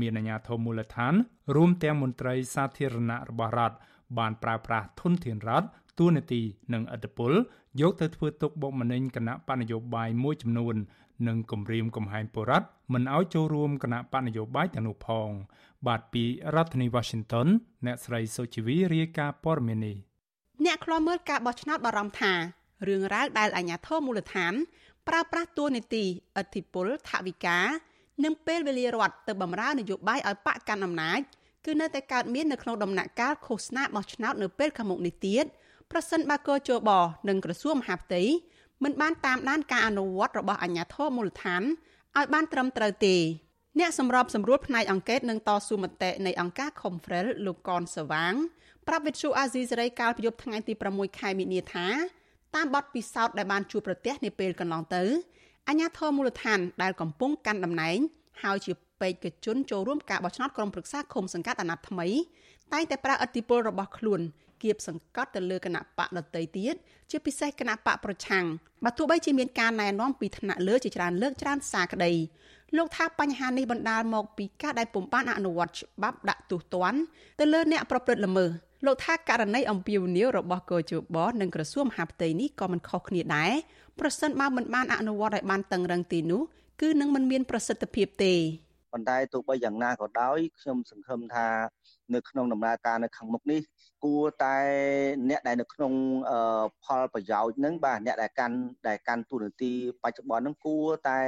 [0.00, 1.14] មានអាជ្ញាធរមូលដ្ឋាន
[1.54, 3.76] រួមទាំងមន្ត្រីសាធារណៈរបស់រដ្ឋ
[4.18, 5.66] បានប្រើប្រាស់ធនធានរដ្ឋ
[5.98, 7.32] ទួលនីតិនិងអធិបុល
[7.80, 10.74] យកទៅធ្វើទុកបុកម្នេញគណៈបញ្ញយោបាយមួយចំនួន
[11.28, 15.28] និងគម្រាមកំហែងបរដ្ឋមិនឲ្យចូលរួមគណៈបញ្ញយោបាយទាំងនោះផង
[15.86, 17.48] បាទពីរដ្ឋធានី Washington
[17.86, 19.96] អ្នកស្រីសុជីវីរាយការណ៍ព័ត៌មាននេះ
[20.62, 22.32] អ្នកខ្លាំមើលការបោះឆ្នោតបារម្ភថា
[22.88, 24.52] រឿងរ៉ាវដែលអាជ្ញាធរមូលដ្ឋាន
[25.08, 26.04] ប្រើប្រាស់ទួលនីតិ
[26.36, 27.58] អធិបុលថវិកា
[28.24, 31.20] និងពេលវេលារដ្ឋទៅបម្រើនយោបាយឲ្យបកកាន់អំណាច
[31.64, 35.44] គឺនៅតែកើតមាននៅក្នុងដំណាក់កាលឃោសនាបោះឆ្នោតនៅពេលខាងមុខនេះទៀត
[35.90, 36.90] ប្រសិនបើកោជប
[37.28, 38.22] និងក្រសួងមហាផ្ទៃ
[38.84, 41.62] មិនបានតាមដានការអនុវត្តរបស់អាជ្ញាធរមូលដ្ឋាន
[42.16, 43.16] ឲ្យបានត្រឹមត្រូវទេ
[43.78, 48.34] អ្នកសម្របសម្រួលផ្នែកអង្កេតនឹងតស៊ូមតិនៃអង្គការ Confrel លោកកនសវាង
[48.88, 51.86] ប្រាប់វិទ្យុអាស៊ីសេរីកាលពីយប់ថ្ងៃទី6ខែមីនាថា
[52.54, 55.02] តាមបទពិសោធន៍ដែលបានជួបប្រទះនាពេលកន្លងទៅ
[55.68, 57.98] អាជ្ញាធរមូលដ្ឋានដែលកំពុងកាន់តំណែង
[58.42, 62.08] ហើយជាបេក្ខជនចូលរួមការបោះឆ្នោតក្រុមប្រឹក្សាឃុំសង្កាត់អាណត្តិថ្មី
[62.72, 64.20] តែងតែប្រើអធិបុលរបស់ខ្លួន
[64.62, 66.74] គៀបសង្កត់ទៅលើគណៈបកដតីទៀត
[67.10, 68.44] ជាពិសេសគណៈបកប្រឆាំង
[68.84, 72.12] បើទោះបីជាមានការណែនាំពីថ្នាក់លើជាច្រើនលើកច្រើនសារក្តី
[72.76, 77.00] លោកថាបញ្ហានេះបណ្ដាលមកពីការដែលពុំបានអនុវត្តច្បាប់ដាក់ទោសទណ្ឌ
[77.40, 78.50] ទៅលើអ្នកប្រព្រឹត្តល្មើស
[78.86, 83.52] លោកថាករណីអំពាវនាវរបស់កោជបនិងក្រសួងមហាផ្ទៃនេះក៏មិនខុសគ្នាដែរ
[84.00, 86.42] ប្រសិនបើមិនបានអនុវត្តឲ្យបានតឹងរឹងទីនោះ
[86.80, 88.34] គឺនឹងមិនមានប្រសិទ្ធភាពទេ
[88.92, 91.46] ប៉ុន្តែទោះបីយ៉ាងណាក៏ដោយខ្ញុំសង្ឃឹមថា
[92.14, 93.60] នៅក្នុងដំណើរការនៅខាងមុខនេះ
[94.04, 94.56] គួរតែ
[95.30, 95.92] អ្នកដែលនៅក្នុង
[96.84, 98.56] ផលប្រយោជន៍នឹងបាទអ្នកដែលកាន់
[98.88, 101.20] ដែលកាន់ទូនាទីបច្ចុប្បន្ននឹងគួរតែ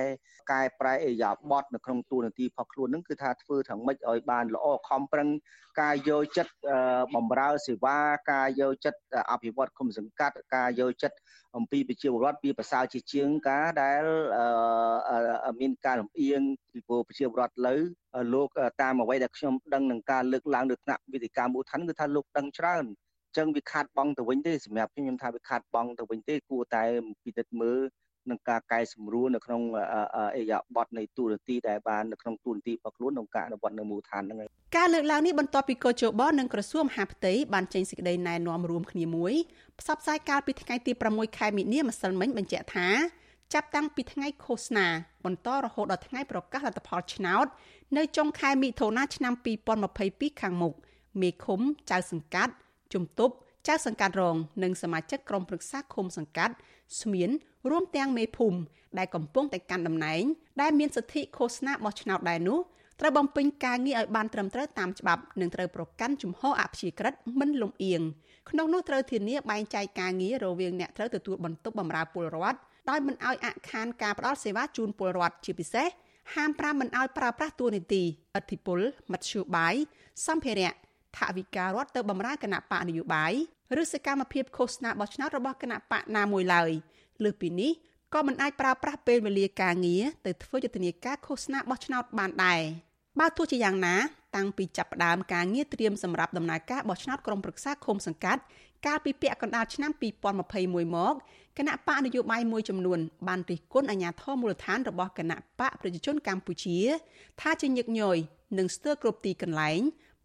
[0.53, 5.29] កែប្រែអេយ៉ាបតនៅក្នុងទូនាទីផុសខ្លួននឹងគឺថាធ្វើយ៉ាងម៉េចឲ្យបានល្អខំប្រឹង
[5.81, 6.53] ការយកចិត្ត
[7.15, 7.99] បំរើសេវា
[8.33, 11.17] ការយកចិត្តអភិវឌ្ឍគុំសង្កាត់ការយកចិត្ត
[11.57, 14.05] អំពីប្រជាពលរដ្ឋពីប្រសើរជាជាងការដែល
[15.61, 17.77] មានការលំអៀងពីប្រជាពលរដ្ឋលើ
[18.35, 18.49] លោក
[18.83, 22.85] តាមអ្វីដែលខ្ញុំដឹងនឹងការលើកឡើងលើថ្នាក់វិទ្យាមូលដ្ឋានគឺថាលោកដឹងច្រើន
[23.37, 26.83] ចឹងវាខាតបង់ទៅវិញទេសម្រាប់ខ្ញុំថាវាខាតបង់ទៅវិញទេគួរតែ
[27.25, 27.81] ពិនិត្យមើល
[28.31, 29.63] នឹងការកែសម្រួលនៅក្នុង
[30.37, 39.35] អេយ៉ាបតនៃទូរទីដែលបាននៅក្នុងទូរទីរបស់ខ្លួនក្នុងការអនុវត្តនៅមូលដ្ឋានហ្នឹងហើយការលើកឡើងនេះបន្ទាប់ពីកោជបនិងក្រសួងមហាផ្ទៃបានចេញសេចក្តីណែនាំរួមគ្នាមួយ
[39.81, 42.89] ផ្សព្វផ្សាយកាលពីថ្ងៃទី6ខែមីនាម្សិលមិញបញ្ជាក់ថា
[43.55, 44.87] ចាប់តាំងពីថ្ងៃឃោសនា
[45.25, 47.47] បន្តរហូតដល់ថ្ងៃប្រកាសលទ្ធផលឆ្នោត
[47.97, 49.35] នៅចុងខែមិថុនាឆ្នាំ
[49.87, 50.75] 2022ខាងមុខ
[51.21, 52.53] មេឃុំចៅសង្កាត់
[52.95, 53.35] ជំទប់
[53.69, 56.55] ចៅសង្កាត់រង និងសមាជិកក្រុមប្រឹក្សាឃុំសង្កាត់
[57.01, 57.31] ស្មៀន
[57.71, 58.59] រួមទាំងមេភូមិ
[58.99, 60.23] ដែលកំពុងតែកាន់តំណែង
[60.61, 62.59] ដែលមានសិទ្ធិឃោសនាបោះឆ្នោតដែរនោះ
[63.01, 68.03] ត្រូវបំពេញការងារឲ្យបានត្រឹមត្រូវតាមច្បាប់និងត្រូវប្រកាន់ជំហរអព្យាក្រឹតមិនលំអៀង
[68.51, 75.89] ក្នុងនោះត្រូវធានាបែងចែកការងាររវាងអ្នកត្រូវទទួលបន្ទុកបម្រើពលរដ្ឋ ដោយមិនឲ្យអខានការផ្តល់សេវាជូនពលរដ្ឋជាពិសេស
[76.35, 78.03] ហាមប្រាមមិនឲ្យប្រើប្រាស់ទួនាទី
[78.37, 78.81] អធិបុល
[79.13, 79.75] មធ្យោបាយ
[80.27, 80.73] សម្ភារៈ
[81.17, 83.33] ថវិការដ្ឋទៅបម្រើគណៈបកនយោបាយ
[83.81, 86.71] ឬសកម្មភាពឃោសនាបោះឆ្នោតរបស់គណៈបកណាមួយឡើយ
[87.25, 87.73] លើសពីនេះ
[88.15, 92.61] ក៏មិនអាចប្រើប្រាស់ពេលវេលាការងារទៅធ្វើយុទ្ធនាការឃោសនាបោះឆ្នោតបានដែរ
[93.21, 93.97] បើទោះជាយ៉ាងណា
[94.37, 98.43] តាំងពីចាប់ផ្ដើមការងារត្រៀមសម្រាប់ដំណើរការបោះឆ្នោតក្រុមប្រឹក្សាឃុំសង្កាត់
[98.87, 99.91] កាលពីពាក់កណ្ដាលឆ្នាំ
[100.43, 101.15] 2021មក
[101.59, 106.79] គណៈបកនយោបាយមួយចំនួនបានរិះគន់អាញាធរមូលដ្ឋានរបស់គណៈបកប្រជាជនកម្ពុជា
[107.41, 108.17] ថាជាញឹកញយ
[108.59, 109.81] និងស្ទើរគ្រប់ទីកន្លែង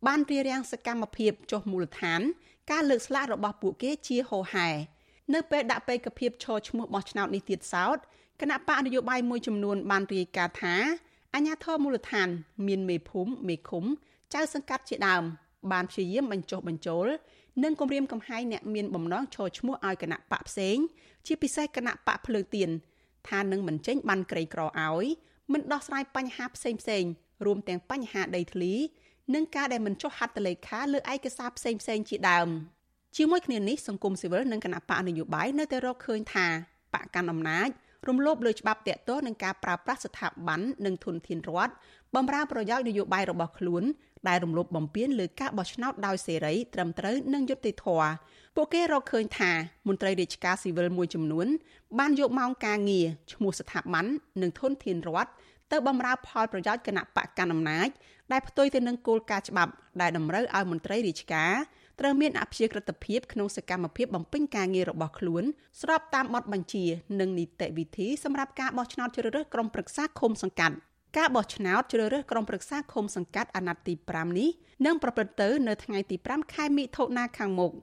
[0.07, 2.21] បានរៀបរៀងសកម្មភាពចុះមូលដ្ឋាន
[2.71, 4.69] ការលើកស្លាករបស់ពួកគេជាហោហែ
[5.33, 7.97] នៅពេលដាក់បេក្ខភាពឈរឈ្មោះបោះឆ្នោតនេះទៀតសោត
[8.41, 10.75] គណៈបកនយោបាយមួយចំនួនបានរាយការណ៍ថា
[11.35, 12.29] អាញាធរមូលដ្ឋាន
[12.67, 13.83] មានមេភូមិមេឃុំ
[14.33, 15.23] ចៅសង្កាត់ជាដើម
[15.71, 17.07] បានព្យាយាមបញ្ចុះបញ្ចូល
[17.63, 20.77] និងគម្រាមកំហែងអ្នកមានបំណងឈរឈ្មោះឲ្យគណៈបកផ្សេង
[21.25, 22.69] ជាពិសេសគណៈបកភ្លើងទៀន
[23.29, 25.05] ថានឹងមិនចេញបានក្រីក្រឲ្យ
[25.53, 27.03] មិនដោះស្រាយបញ្ហាផ្សេងផ្សេង
[27.45, 28.73] រួមទាំងបញ្ហាដីធ្លី
[29.33, 32.49] និងការដែលមិនចុះហត្ថលេខាលើឯកសារផ្សេងផ្សេងជាដើម
[33.17, 36.47] ជាមួយគ្នានេះសង្គមស៊ីវិលនិងគណៈបកនយោបាយនៅតែរកឃើញថា
[36.93, 37.69] បកកាន់អំណាច
[38.07, 41.73] រំលោភលើច្បាប់តាក់ទងនឹងការប្រើប្រាស់ស្ថាប័ននិងធនធានរដ្ឋ
[42.15, 43.83] បំរើប្រយោជន៍នយោបាយរបស់ខ្លួន
[44.27, 48.11] ដែលរំលោភបំពានលើការបោះឆ្នោតដោយសេរីត្រឹមត្រូវនិងយុត្តិធម៌
[48.55, 49.51] ពួកគេរកឃើញថា
[49.87, 51.47] មន្ត្រីរាជការស៊ីវិលមួយចំនួន
[51.99, 54.05] បានយកម៉ោងការងារឈ្មោះស្ថាប័ន
[54.41, 55.31] និងធនធានរដ្ឋ
[55.71, 57.89] ទៅបម្រើផលប្រយោជន៍គណៈបកកណ្ដាលអំណាច
[58.31, 61.53] ដែលផ្ទុយទៅនឹងគោលការណ៍ច្បាប់ដែលតម្រូវឲ្យមន្ត្រីរាជការ
[61.99, 65.43] ត្រូវមានអព្យាក្រឹតភាពក្នុងសកម្មភាពបំពេញការងាររបស់ខ្លួន
[65.81, 66.85] ស្របតាមបទបញ្ជា
[67.19, 70.75] និងនីតិវិធីសម្រាប់ការបោះឆ្នោតជ្រើសរើសក្រុមប្រឹក្សាឃុំសង្កាត់
[71.17, 74.49] ការបោះឆ្នោតជ្រើសរើសក្រុមប្រឹក្សាឃុំសង្កាត់អាណត្តិទី5នេះ
[74.85, 77.73] នឹងប្រព្រឹត្តទៅនៅថ្ងៃទី5ខែមិថុនាខាងមុខ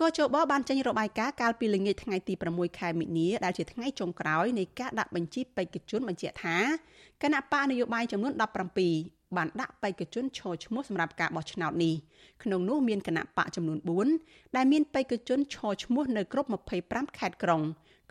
[0.00, 6.58] កោជបបានចេញរបាយការណ៍កាលពីល្ងាចថ្ងៃទី6ខែមិនិនាដែលជាថ្ងៃចុងក្រោយនៃការដាក់បញ្ជីបេក្ខជនបញ្ជាក់ថា
[7.22, 8.32] គណៈបកនយោបាយចំនួន
[8.84, 11.94] 17បានដាក់បេក្ខជនឈរឈ្មោះសម្រាប់ការបោះឆ្នោតនេះ
[12.42, 13.78] ក្នុងនោះមានគណៈបកចំនួន
[14.18, 16.48] 4ដែលមានបេក្ខជនឈរឈ្មោះនៅគ្រប់
[16.82, 17.62] 25ខេត្តក្រុង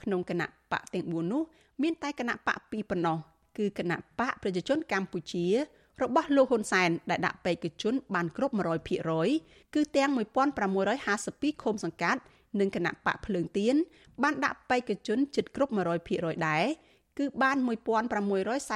[0.02, 1.42] ក្នុងគណៈបកទាំង4នោះ
[1.82, 3.18] មានតែគណៈបក2ប៉ុណ្ណោះ
[3.58, 5.46] គឺគណៈបកប្រជាជនកម្ពុជា
[6.04, 8.54] របស់លោកហ៊ុនសែនដែលដាក់បេក្ខជនបានគ្រប់
[9.14, 10.12] 100%គឺទាំង
[10.86, 12.22] 1652ឃុំសង្កាត់
[12.60, 13.76] និងគណៈបកភ្លើងទៀន
[14.24, 15.72] បានដាក់បេក្ខជនជិតគ្រប់
[16.08, 16.66] 100%ដែរ
[17.20, 17.58] គឺបាន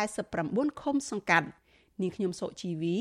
[0.02, 1.48] 1649ឃុំសង្កាត់
[2.02, 2.98] នាងខ្ញុំសុជីវី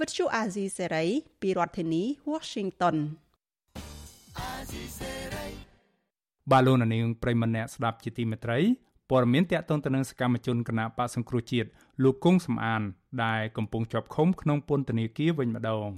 [0.00, 1.06] វិទ្យុអាស៊ីសេរី
[1.40, 2.96] ពីរដ្ឋធានី Washington
[6.50, 8.58] បាឡូណានីងប្រិមម្នាក់ស្ដាប់ជាទីមេត្រី
[9.10, 11.68] ព័ត៌មានតកតងទៅនឹងសកម្មជនគណៈបកសង្គ្រោះជាតិ
[12.02, 12.82] លោកគង់សំអាន
[13.24, 15.88] ដែលកំពុងជាប់ឃុំក្នុងពន្ធនាគារវិញម្ដង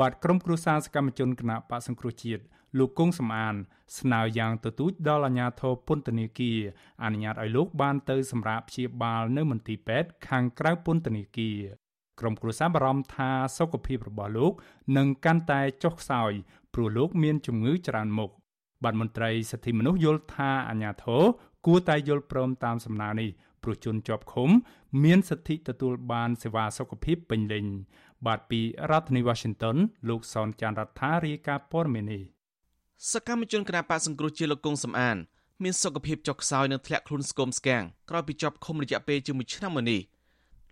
[0.00, 2.42] បាទក្រុមគ្រួសារសកម្មជនគណៈបកសង្គ្រោះជាតិ
[2.78, 3.54] លោកគង់សំអាន
[3.98, 6.58] ស្នើយ៉ាងទទូចដល់អាជ្ញាធរពន្ធនាគារ
[7.02, 11.58] អនុញ្ញាតឲ្យលោកបានទៅសម្រាប់ព្យាបាលនៅមន្ទីរពេទ្យខាងក្រៅពន្ធនាគារ
[12.20, 14.52] ក្រុមគ្រួសារបារម្ភថាសុខភាពរបស់លោក
[14.96, 16.32] នឹងកាន់តែចុះខ្សោយ
[16.74, 18.30] ព្រោះលោកមានជំងឺច្រើនមុខ
[18.84, 21.22] បាទមន្ត្រីសិទ្ធិមនុស្សយល់ថាអាញាធរ
[21.66, 23.30] គួរតែយល់ព្រមតាមសំណើនេះ
[23.62, 24.50] ព្រោះជនជាប់ឃុំ
[25.04, 27.66] មានសិទ្ធិទទួលបានសេវាសុខភាពពេញលេញ
[28.26, 29.76] បាទពីរដ្ឋធានី Washington
[30.08, 32.22] លោកសនចាន់រដ្ឋារាយការណ៍ព័ត៌មាននេះ
[33.12, 35.16] សកម្មជនគណបកសង្គ្រោះជាលោកកុងសំអាន
[35.62, 40.00] មានសុខភាពចុះខ្សោយនិងធ្លាក់ខ្លួនស្គមស្គាំងក្រោយពីជាប់ឃុំរយៈពេលជាង1ឆ្នាំមកនេះ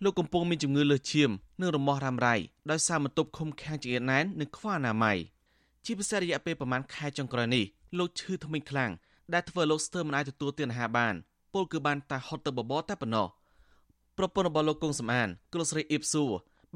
[0.05, 2.37] លោកកំពុងមានជំងឺលើសឈាមនិងរមាស់រ៉ាំរ៉ៃ
[2.71, 5.19] ដោយសារបន្ទប់ឃុំខាំងចង្អៀតណែននិងខ្វះអនាម័យ
[5.85, 7.65] ជាពិសេសរយៈពេលប្រមាណខែចុងក្រោយនេះ
[7.99, 8.91] លោកឈឺធ្មេញខ្លាំង
[9.35, 11.15] ដែលធ្វើលោកស្ទើរមិនអាចទទួលទានអាហារបាន
[11.53, 13.27] ពលគឺបានតែហត់ទៅបបរតែប៉ុណ្ណោះ
[14.17, 16.25] ប្រពន្ធរបស់លោកកុងសំអានគឺលោកស្រីអ៊ីបស៊ូ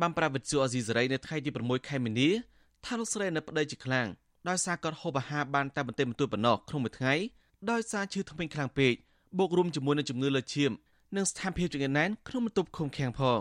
[0.00, 2.28] បានប្រាប់វិទ្យុអេស៊ីសេរីនៅថ្ងៃទី6ខែមីនា
[2.84, 4.06] ថាលោកស្រីនៅប្តីជាខ្លាំង
[4.48, 7.14] ដោយសារគាត់ហូបអាហារបានតែបន្តិចបន្តួចប៉ុណ្ណោះក្នុងមួយថ្ងៃ
[7.70, 8.94] ដោយសារឈឺធ្មេញខ្លាំងពេក
[9.38, 10.72] បូករួមជាមួយនឹងជំងឺលើឈាម
[11.16, 13.40] និងស្ថានភាពចង្អៀតណែនក្នុងបន្ទប់ឃុំឃាំងផង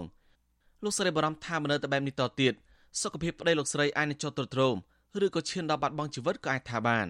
[0.83, 2.53] លោកស្រីបារម្ភថាមិននៅតែបែបនេះតទៀត
[3.01, 4.75] សុខភាពប្តីលោកស្រីអាចនឹងចុះទ្រុឌទ្រោម
[5.25, 7.07] ឬក៏ឈានដល់បាត់បង់ជីវិតក៏អាចថាបាន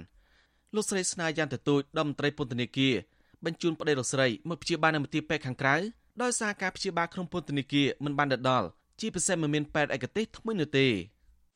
[0.76, 2.96] លោកស្រីស្នើយ៉ាងទទូចដល់មន្ត្រីពន្ធនាគារ
[3.46, 5.76] បញ្ជូនប្តីលោកស្រីមកព្យាបាលនៅមន្ទីរពេទ្យខាងក្រៅ
[6.22, 8.68] ដោយសារការព្យាបាលក្នុងពន្ធនាគារមិនបានដដល់
[9.00, 10.88] ជាពិសេសមិនមានពេទ្យឯកទេសថ្មីនោះទេ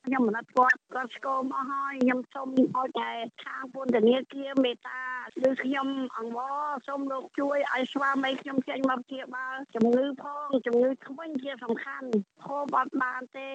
[0.06, 3.12] ខ្ញុំមិនអត់គាត់គាត់ស្គមអស់ហើយខ្ញុំសូមឲ្យតែ
[3.44, 5.02] ខាងពន្ធនាគារមេត្តា
[5.48, 12.10] ឬខ្ញុំអង្វរសូមលោកជួយឲ្យស្វាមីខ្ញុំចេញមកព្យាបាលជំងឺផងជំងឺធ្មេញជាសំខាន់
[12.46, 13.50] ហូបអត់បានទេ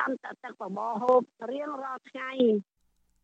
[0.00, 2.30] ដាំតែទឹកបបរហូបរៀងរាល់ថ្ងៃ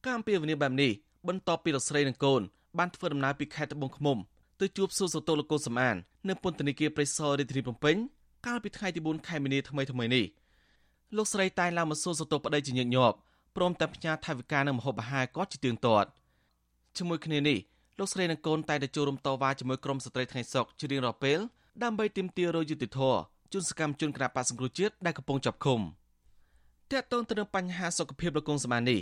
[0.07, 0.93] កម្មពីវនីបែបនេះ
[1.29, 2.43] បន្ទាប់ពីលោកស្រីនិងកូន
[2.79, 4.19] បានធ្វើដំណើរពីខេត្តត្បូងឃ្មុំ
[4.61, 5.97] ទៅជួបសួរសតលោកកូនសំអាន
[6.29, 7.97] នៅពន្ធនាគារព្រៃសររាជធានីភ្នំពេញ
[8.47, 10.25] កាលពីថ្ងៃទី4ខែមីនាថ្មីថ្មីនេះ
[11.17, 13.17] លោកស្រីតែងឡើងមកសួរសតប្តីជាញឹកញាប់
[13.57, 16.09] ព្រមទាំងផ្ញើថវិកានិងម្ហូបអាហារគាត់ជាទៀងទាត់
[16.97, 17.59] ជាមួយគ្នានេះ
[17.99, 21.39] លោកស្រីនិងកូនតែងតែចូលរួមតវ៉ាជាមួយក្រុមស្ត្រីថ្ងៃសុកជារៀងរាល់ពេល
[21.83, 23.21] ដើម្បីទាមទាររយុត្តិធម៌
[23.53, 25.81] ជូនសកម្មជនគណបកសង្គ្រោះជាតិដែលកំពុងចាប់ឃុំ
[26.91, 29.01] តាក់ទងទៅនឹងបញ្ហាសុខភាពលោកកុងសមានេះ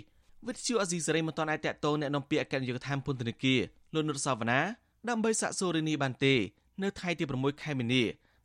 [0.49, 3.61] វិទ្យុអេស៊ីសេរីមិនទាន់អាចតាក់ទងអ្នកនាំពាក្យអគ្គនាយកដ្ឋានពន្ធនាគារ
[3.95, 4.61] លោកនុតសាវណ្ណា
[5.09, 6.35] ដើម្បីសាកសួររឿងនេះបានទេ
[6.83, 8.03] នៅថ្ងៃទី6ខែមីនា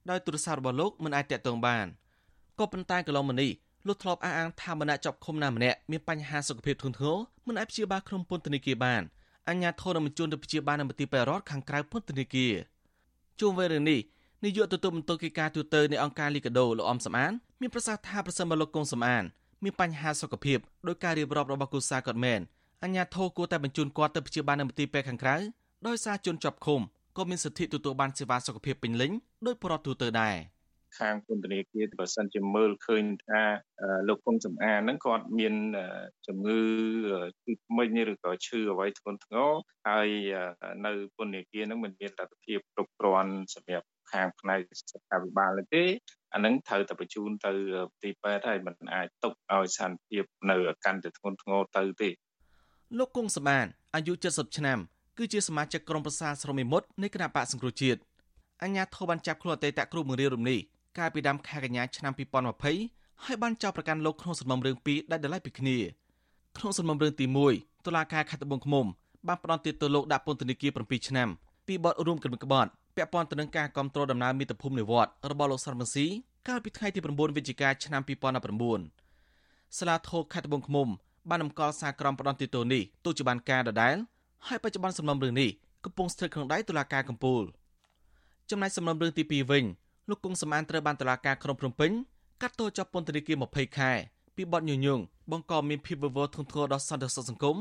[0.09, 1.85] ដោយទូរស័ព្ទរបស់លោកមិនអាចតាក់ទងបាន
[2.59, 3.51] ក៏ប៉ុន្តែកន្លងមកនេះ
[3.87, 9.01] លោកធ្លាប់អះអាងថាមណៈចាប់ឃុំណាម្នាក់មានបញ្ហាសុខភាពធ្ងន់ធ្ងរមិនអាចព្យាបាលក្នុងពន្ធនាគារបាន
[9.49, 12.53] អញ្ញាធននឹងបញ្ជូនទៅព្យាបាលនៅមន្ទីរពេទ្យរដ្ឋខាងក្រៅពន្ធនាគារ
[13.39, 13.99] ជុំវិញរឿងនេះ
[14.43, 17.31] នាយកទទួលបន្ទុកកិច្ចការទូតនៃអង្គការលីកាដូលោកអំសំអាន
[17.61, 19.23] មានប្រសាសន៍ថាប្រសិនបើលោកកុងសំអាន
[19.63, 22.41] មានបញ្ហាសុខភាពដោយការរៀបរាប់របស់គូសាគាត់មែន
[22.83, 25.35] អញ្ញាធរគួរតែបញ្ជូនគាត់ទៅព្យាបាលនៅមន្ទីរពេទ្យខាងក្រៅ
[25.87, 26.81] ដោយសារជនជាប់ឃុំ
[27.17, 29.11] ក៏មានសិទ្ធិទទួលបានសេវាសុខភាពពេញលេញ
[29.45, 30.35] ដោយប្រព័ន្ធទូទៅដែរ
[30.99, 33.41] ខាងពន្ធនាគារបើសិនជាមើលឃើញថា
[34.07, 35.55] លោកគុំសំអានហ្នឹងគាត់មាន
[36.27, 36.59] ជំងឺ
[37.43, 39.49] ឈឺថ្មិញឬក៏ឈឺអ្វីធ្ងន់ធ្ងរ
[39.87, 40.09] ហើយ
[40.85, 44.59] នៅពន្ធនាគារហ្នឹងមិនមានលទ្ធភាពគ្រប់គ្រាន់សម្រាប់ខាងផ្នែក
[44.91, 45.83] សុខាភិបាលទេ
[46.34, 47.52] អានឹងត្រូវតែបញ្ជូនទៅ
[48.02, 52.10] ទីពេទ្យហើយมันអាចຕົកឲ្យស្ថានភាពនៅកាន់តែធ្ងន់ធ្ងរទៅទេ
[52.98, 54.78] លោកគង់សម្បានអាយុ70ឆ្នាំ
[55.18, 58.00] គឺជាសមាជិកក្រុមប្រឹក្សាស្រមេមុតនៃគណៈបកសង្គ្រោះជាតិ
[58.62, 60.58] អញ្ញាធិបបានចាប់ខ្លួនអតីតគ្រូបង្រៀនរំនេះ
[60.98, 62.12] កាលពីដើមខែកញ្ញាឆ្នាំ
[62.68, 65.76] 2020ហើយបានចោទប្រកាន់លោកក្នុងសំណុំរឿងពីរដែលដライពីគ្នា
[66.56, 68.86] ក្នុងសំណុំរឿងទី1តុលាការខេត្តត្បូងឃ្មុំ
[69.28, 71.28] បានផ្តន្ទាទោសលោកដាក់ពន្ធនាគារ7ឆ្នាំ
[71.66, 76.05] ពីបទរួមគំនិតក្បត់ ពាក់ព័ន្ធទៅនឹងការគ្រប់គ្រងដំណើរមាតុភូមិនិវត្តរបស់លោកសុនមស៊ី
[76.47, 78.01] កាលពីថ្ងៃទី9វិច្ឆិកាឆ្នាំ
[78.89, 80.87] 2019សាលាធរខេត្តត្បូងឃ្មុំ
[81.29, 83.95] បាននំកល់សារក្រមផ្ដន់ទោសនេះទូជាបានការដដែល
[84.47, 85.49] ហើយបច្ចុប្បន្នសំណុំរឿងនេះ
[85.85, 87.43] កំពុងស្ថិតក្នុងដៃតុលាការកំពូល
[88.49, 89.63] ចំណែកសំណុំរឿងទី2វិញ
[90.09, 91.91] លោកគង់សំអានត្រូវបានតុលាការក្រុងភ្នំពេញ
[92.41, 93.91] កាត់ទោសចាប់ពន្ធនាគារ20ខែ
[94.35, 94.99] ពីបទញុយញង
[95.31, 97.57] បង្កមានភាពវឹកវរធ្ងន់ធ្ងរដល់សន្តិសុខសង្គម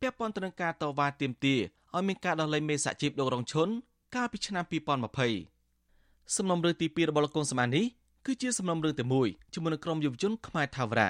[0.00, 1.60] ពាក់ព័ន្ធទៅនឹងការតវ៉ាទាមទារ
[1.94, 3.68] ឲ្យមានការដោះលែងមេសហជីពលោករងឈុន
[4.14, 4.64] កាលពីឆ្នាំ
[5.50, 7.84] 2020សំណុំរឿងទី2របស់លោកកុងសមាននេះ
[8.26, 11.08] គឺជាសំណុំរឿងទី1ជាមួយនឹងក្រុមយុវជនខ្មែរថាវរៈ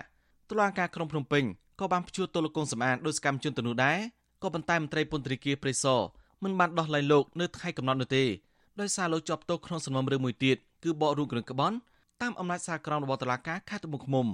[0.50, 1.44] តុលាការក្រុងភ្នំពេញ
[1.80, 3.98] ក៏បានព្យួរទោសលោកកុងសំអានដោយសកម្មជនទៅនោះដែរ
[4.42, 6.00] ក៏ប៉ុន្តែមន្ត្រីពន្ធនាគារព្រៃសរ
[6.44, 8.24] មិនបានដោះលែងលោកនៅថ្ងៃកំណត់នោះទេ
[8.80, 11.76] ដោយសារលោកជាប់ទោសក្នុងសំណុំរឿងមួយទៀតគឺបករួមគ្រឿងក្បន់
[12.22, 14.26] តាមអំណាចសារក្រមរបស់តុលាការខេត្តត្បូងឃ្មុំ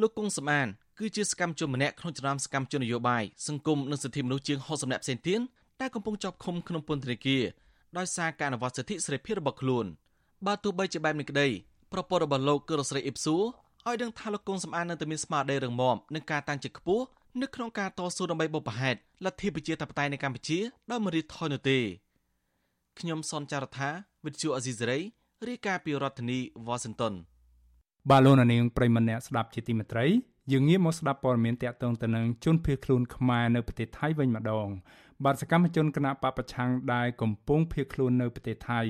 [0.00, 0.66] លោកគង់សំអាន
[0.98, 5.40] គឺជាសកម្មជនម្នាក់ក្នុងចំណោមសកម្មជននយោបាយសង្គមនិងសិទ្ធិមនុស្សជាង60នាក់ផ្សេងទៀត
[5.80, 7.42] ដែលកំពុងជាប់ឃុំក្នុងពន្ធនាគារ
[7.98, 9.86] ដោយសារការអនុវត្តសិទ្ធិសេរីភាពរបស់ខ្លួន
[10.46, 11.48] បើទោះបីជាបែបនេះក្តី
[11.92, 13.36] ប្រពន្ធរបស់លោកគឺរស្រីអ៊ីបស៊ូ
[13.88, 17.04] ឲ្យដឹងថាលោកកុងសំអាននៅតែមានស្មារតីរឹងមាំនឹងការតាំងចិត្តខ្ពស់
[17.42, 20.58] នៅក្នុងការតស៊ូដើម្បីបុព្វហេតុលទ្ធិប្រជាធិបតេយ្យនៅកម្ពុជា
[20.90, 21.78] ដោយមិនរីថយនោះទេ
[22.98, 23.90] ខ្ញុំសនចាររថា
[24.24, 24.98] វិទ្យុអេស៊ីសេរី
[25.48, 27.14] រាយការណ៍ពីរដ្ឋធានីវ៉ាស៊ីនតោន
[28.10, 30.06] បាទលោកនាងប្រិមម្នាក់ស្ដាប់ជាទីមេត្រី
[30.52, 34.68] យើងងាកមកស្ដាប់ព័ត៌មានតាក់ទងទៅនឹងជនភៀសខ្លួនខ្មែរនៅប្រទេសថៃវិញម្ដង
[35.24, 38.80] បាទសកម្មជនគណៈបពប្រឆាំងដែលកំពុងភៀសខ្លួននៅប្រទេសថៃ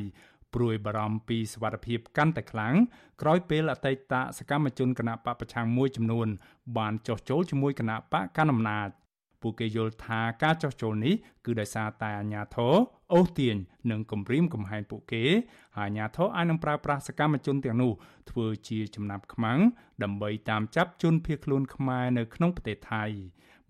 [0.55, 2.75] ព្រួយបារម្ភពីសវត្ថភាពកាន់តែខ្លាំង
[3.23, 6.29] ក្រោយពេលអតីតសកម្មជនគណៈបកប្រឆាំងមួយចំនួន
[6.77, 8.88] បានចោះចូលជាមួយគណៈបកកណ្ដាលអំណាច
[9.42, 11.14] ពួកគេយល់ថាការចោះចូលនេះ
[11.45, 12.75] គឺដោយសារតែអាញាធរ
[13.12, 13.57] អូសទាញ
[13.90, 15.25] និងគំរាមកំហែងពួកគេ
[15.77, 17.92] ហើយអាញាធរអាចនឹងប្រើប្រាស់សកម្មជនទាំងនោះ
[18.31, 19.59] ធ្វើជាចំណាប់ខ្មាំង
[20.03, 23.05] ដើម្បីតាមចាប់ជនភៀសខ្លួនខ្មែរនៅក្នុងប្រទេសថៃ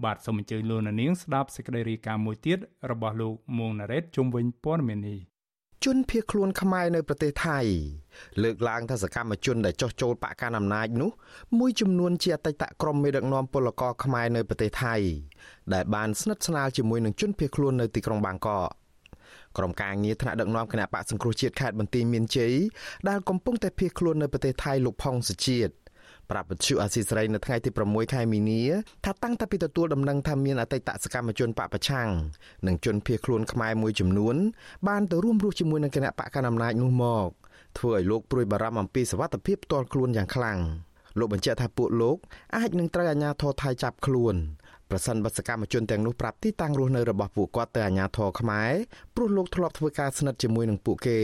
[0.05, 2.59] បាទសូមអញ្ជើញលោកនាងស្ដាប់សេចក្តីរាយការណ៍មួយទៀត
[2.91, 5.21] របស់លោកមួងណារ៉េតជុំវិញព័ត៌មាននេះ
[5.85, 7.59] ជនភៀសខ្លួនខ្មែរនៅប្រទេសថៃ
[8.43, 11.11] លើកឡើងថាសកម្មជនដែលចោះចូលបកកាន់អំណាចនោះ
[11.59, 14.95] មួយចំនួនជាអតីតក្រុមមេដឹកនាំពលករខ្មែរនៅប្រទេសថៃ
[15.75, 18.69] ដែលបានស្និទ្ធស្នាលជាមួយនឹងជនភៀសខ្លួននៅទីក្រុងបាងកក
[19.57, 22.55] ក្រុមការងារថ្នាក់ដឹកនាំគណៈបកសង្គ្រោះជាតិខេត្តបន្ទាយមានជ័យ
[23.09, 25.73] ដែលកំពុងតែភៀសខ្លួននៅប្រទេសថៃលោកផុងសុជាតិ
[26.31, 28.63] ប្រាប់វិទ្យុអាស៊ីសេរីនៅថ្ងៃទី6ខែមីនា
[29.05, 32.09] ថាតាំងតែពីទទួលដំណឹងថាមានអតីតសកម្មជនបពប្រឆាំង
[32.67, 34.37] និងជនភៀសខ្លួនខ្មែរមួយចំនួន
[34.89, 37.29] បានទៅរួមរស់ជាមួយនឹងគណៈបកកណ្ដាលអំណាចនោះមក
[37.79, 40.59] ធ្វើឲ្យលោកព្រួយបារម្ភអំពីសវត្ថិភាពផ្ទាល់ខ្លួនយ៉ាងខ្លាំង
[41.19, 42.17] លោកបញ្ជាក់ថាពួកលោក
[42.57, 44.35] អាចនឹងត្រូវអាជ្ញាធរថៃចាប់ខ្លួន
[44.91, 48.73] ប្រសិនបើសកម្មជនទាំងនោះប្រាប់ទីតាំងរស់នៅរបស់ពួកគាត់ទៅអាជ្ញាធរខ្មែរ
[49.15, 51.21] ព្រោះលោកធ្លាប់ធ្វើការស្និទ្ធជាមួយនឹងពួកគេ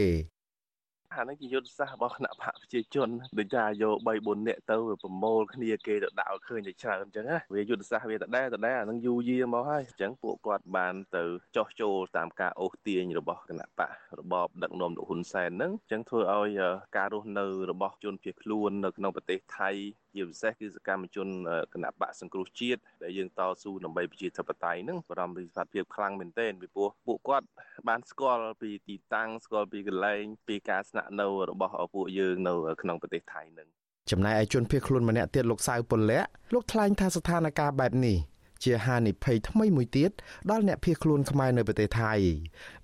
[1.19, 11.23] អាហ្នឹងជាយុទ្ធសាស្ត្ររបស់គណៈបកប្រជាជនដូចថាយក3 4នាក់ទៅប្រមូលគ្នាគេទៅដាក់ឲ្យឃើញតែច្រើនអញ្ចឹងណាវាយុទ្ធសាស្ត្រវាដដែលដដែលអាហ្នឹងយូរយារមកហើយអញ្ចឹងពួកគាត់បានទៅ
[11.57, 16.61] ចោះចូលតាមការអូសទាញរបស់គណៈបករបបដឹកនាំលោកហ៊ុនសែនហ្នឹងអញ្ចឹងធ្វើឲ្យ
[16.97, 19.71] ការរស់នៅរបស់ជនភៀសខ្លួននៅក្នុងប្រទេសថៃ
[20.15, 21.27] ជាពិសេសគឺសកម្មជន
[21.73, 27.47] គណៈបកសង្គ្រោះជាតិដែលយើងតស៊ូដើម្បីប្រជាធិបតេយ្យហ្នឹងបរំពីសភាពខ្លាំងមែនទែនពីព្រោះពួកគាត់
[27.87, 33.67] បានស្គាល់ពីទីតាំងស្គាល់ពីកន្លែងពីការស្នាក់នៅរបស់ពួកយើងនៅក្នុងប្រទេសថៃហ្នឹង
[34.11, 36.21] ចំណែកឯជនភៀសខ្លួនម្នាក់ទៀតលោកសៅពលៈ
[36.53, 38.17] លោកថ្លែងថាស្ថានភាពបែបនេះ
[38.63, 40.11] ជាហានិភ័យថ្មីមួយទៀត
[40.51, 42.13] ដល់អ្នកភៀសខ្លួនខ្មែរនៅប្រទេសថៃ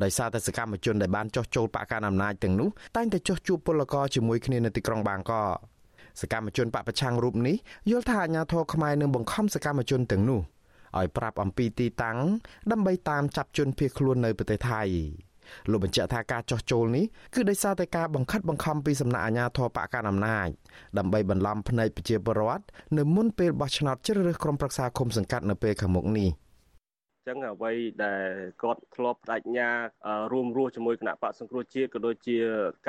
[0.03, 5.57] ដោយសារតែសកម្មជនដែលបានចោះចូលបកកាន់អំណាចទាំងនោះតែងតែចោះជួបពលករជាមួយគ្នានៅទីក្រុងបាងកក
[6.21, 7.55] សកម្មជនបពប្រឆាំងរូបនេះ
[7.89, 10.41] យល់ថាអាញាធរខ្មែរនឹងបង្ខំសកម្មជនទាំងនោះ
[10.97, 12.17] ឲ្យប្រាប់អំពីទីតាំង
[12.71, 14.81] ដើម្បីតាមចាប់ជនភៀសខ្លួននៅប្រទេសថៃ
[15.71, 17.05] លោកបញ្ជាក់ថាការចោះចូលនេះ
[17.35, 20.47] គឺដោយសារតែការបង្ខិតបង្ខំពីសំណាក់អាជ្ញាធរបកកាន់អំណាច
[20.97, 22.63] ដើម្បីបន្លំភ្នែកប្រជាពលរដ្ឋ
[22.97, 26.31] នៅមុនពេលបោះឆ្នោតជ្រើសរើសក្រុមប្រឹក្សាឃុំសង្កាត់នៅពេលខាងមុខនេះ។
[27.27, 27.71] ចឹងអ្វី
[28.05, 28.27] ដែល
[28.63, 29.69] គាត់ធ្លាប់បដិញ្ញា
[30.33, 32.37] រួមរស់ជាមួយគណៈបកសង្គ្រោះជាតិក៏ដូចជា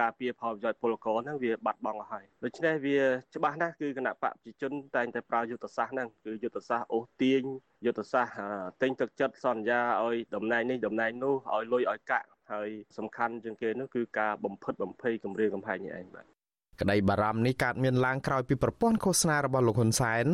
[0.01, 2.99] ការពៀផលប្រយោជន៍ពលករហ្នឹងវាបាត់បង់ហើយដូច្នេះវា
[3.35, 7.43] ច្បាស់ណាស់គឺគណៈបកប្រជាជនតែងតែប្រើយុទ្ធសាស្ត្រហ្នឹងគឺយុទ្ធសាស្ត្រអូសទាញ
[7.87, 8.35] យុទ្ធសាស្ត្រ
[8.83, 16.36] ទិញទឹកចិត្តសន្យាឲ្យតំណែងនេះតំណែងនោះឲ្យលុយឲ្យកាក់ ហើយសំខាន់ជាងគេនោះគឺការបំផិតបំភ័យគម្រាមកំហែងនេះឯងបាទ
[16.81, 20.27] ក្តីបារម្ភនេះកើតមានឡើងក្រោយពីប្រព័ន្ធឃោសនារបស់លោកហ៊ុនសែន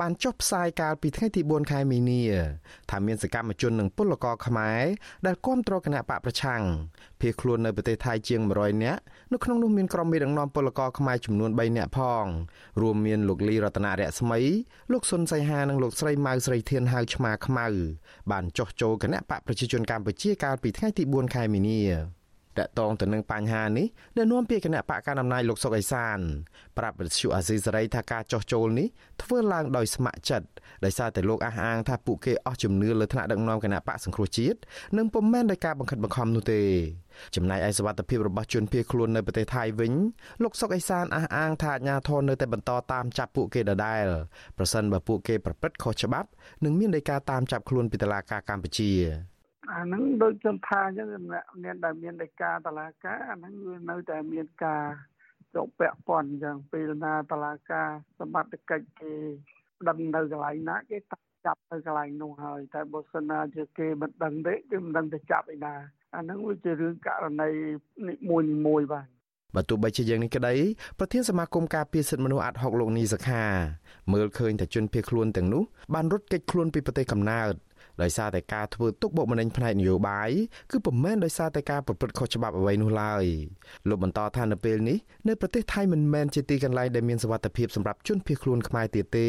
[0.00, 2.22] បានចុះផ្សាយកាលពីថ្ងៃទី4ខែមីនា
[2.90, 4.82] ថាមានសកម្មជននិងពលករខ្មែរ
[5.26, 6.62] ដែលគាំទ្រគណៈបកប្រឆាំង
[7.20, 9.00] ភៀសខ្លួននៅប្រទេសថៃជាង100នាក់
[9.32, 12.24] នៅក្នុងនោះមានក្រុមមេដឹកនាំពលករខ្មែរចំនួន3នាក់ផង
[12.80, 14.40] រួមមានលោកលីរតនៈរស្មី
[14.92, 17.66] លោកសុនសីហានិងលោកស្រីម៉ៅស្រីធានហៅឆ្មាខ្មៅ
[18.30, 22.19] បានចុះចូលគណៈបកប្រជាជនកម្ពុជាកាលពីថ្ងៃទី4ខែមីនា
[22.58, 23.86] តកតងទៅនឹងបញ្ហានេះ
[24.16, 26.18] ដែលនាំពាក្យគណៈបកកណ្ដាលអំណាចលោកសុកអេសាន
[26.78, 28.88] ប្រាប់វិទ្យុអាស៊ីសេរីថាការចោះចូលនេះ
[29.22, 30.46] ធ្វើឡើងដោយស្ម័គ្រចិត្ត
[30.84, 34.58] ដោយសារតែលោកអះអាងថាពួកគេអស់ជំនឿលើថ្នាក់ដឹកនាំគណៈបកសង្គ្រោះជាតិ
[34.96, 36.62] និងពុំមែនដោយការបង្ខិតបង្ខំនោះទេ
[37.36, 39.92] ចំណែកឯសវត្ថិភាពរបស់ជនភៀសខ្លួននៅប្រទេសថៃវិញ
[40.42, 44.04] លោកសុកអេសានអះអាងថាអាជ្ញាធរនៅតែបន្តតាមចាប់ពួកគេដដែល
[44.58, 46.28] ប្រសិនបើពួកគេប្រព្រឹត្តខុសច្បាប់
[46.64, 48.90] នឹងមានដីកាតាមចាប់ខ្លួនពីតុលាការកម្ពុជា
[49.68, 51.08] អាហ្នឹងដូចខ្ញុំថាអញ្ចឹង
[51.64, 54.84] អ្នកដែលមានដីកាតឡាការអាហ្នឹងវានៅតែមានការ
[55.54, 59.12] ជាប់ពាក់ព័ន្ធអញ្ចឹងពេលណាតឡាការសមត្ថកិច្ចគេ
[59.88, 60.98] ដឹងនៅកន្លែងណាគេ
[61.46, 65.74] ចាប់នៅកន្លែងនោះហើយតែបើសិនណាជាគេមិនដឹងទេគេមិនដឹងទៅចាប់ឯណា
[66.14, 67.50] អាហ្នឹងវាជារឿងករណី
[68.06, 69.06] នីមួយមួយបាទ
[69.56, 70.54] បើទោះបីជាយ៉ាងនេះក្តី
[70.98, 73.44] ប្រធានសមាគមការពារសិទ្ធិមនុស្សអាត់ហុកលោកនីសខា
[74.12, 75.62] មើលឃើញតែជនភៀសខ្លួនទាំងនោះ
[75.94, 77.52] បានរត់គេចខ្លួនពីប្រទេសកំណើត
[78.02, 80.30] ដោយសារតែការធ្វើទុកបុកម្នេញផ្នែកនយោបាយ
[80.70, 83.24] គឺពុំមែនដោយសារតែការប្រព្រឹត្តខុសច្បាប់អ្វីនោះឡើយ
[83.88, 89.28] លោកបន្តថានៅពេលនេះនៅប្រទេសថៃមិនមែនជាទីកន្លែងដែលមានសុវត្ថិភាពសម្រាប់ជនភៀសខ្លួនខ្មែរទៀតទេ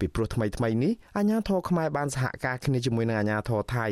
[0.00, 3.86] ពីព្រោះថ្មីថ្មីនេះអាជ្ញាធរខ្មែរបានសហការគ្នាជាមួយនឹងអាជ្ញាធរថៃ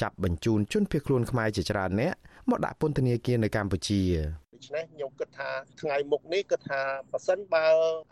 [0.00, 2.14] ចាប់បញ្ជូនជនភៀសខ្លួនខ្មែរជាច្រើនអ្នក
[2.50, 7.66] មកដាក់ពន្ធនាគារនៅកម្ពុជាដូ ច្នេះខ្ញុំគិតថាថ្ងៃមុខនេះគិតថាប៉ះសិនបើ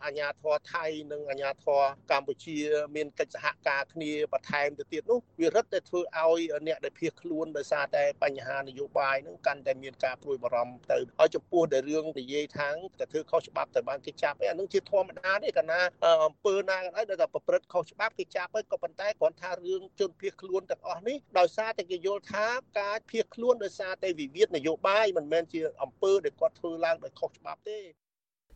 [0.04, 2.58] អាញាធរថៃនិងអាញាធរកម្ពុជា
[2.96, 15.80] មានកិច្ចសហការគ្នាបន្ថែមទៅទៀតនោះវារឹតតែធ្វើឲ្យអ្នកដែលភៀសខ្លួនដោយសារតែបញ្ហានយោបាយនឹងកាន់តែមានការព្រួយបារម្ភទៅហើយចំពោះតែរឿងនិយាយថាងតែធ្វើខុសច្បាប់តែបានគេចាប់ឯអានឹងជាធម្មតាទេកាលណា
[16.26, 22.46] អំពើណាក៏ដោយដែលតែប្រព្រឹត្តខុសច្បាប់គេចាប់ហើយក៏ប៉ុន្តែគ្រាន់ថារឿងជនភៀសខ្លួនទាំងអស់នេះដោយសារតែគេយល់ថា
[22.80, 27.78] ការភៀសខ្លួនដោយសារតែវិវាទនយោបាយមិនមែនជាអំពើដែលគាត់ធ្វើឡើងដោយខុសច្បាប់ទេ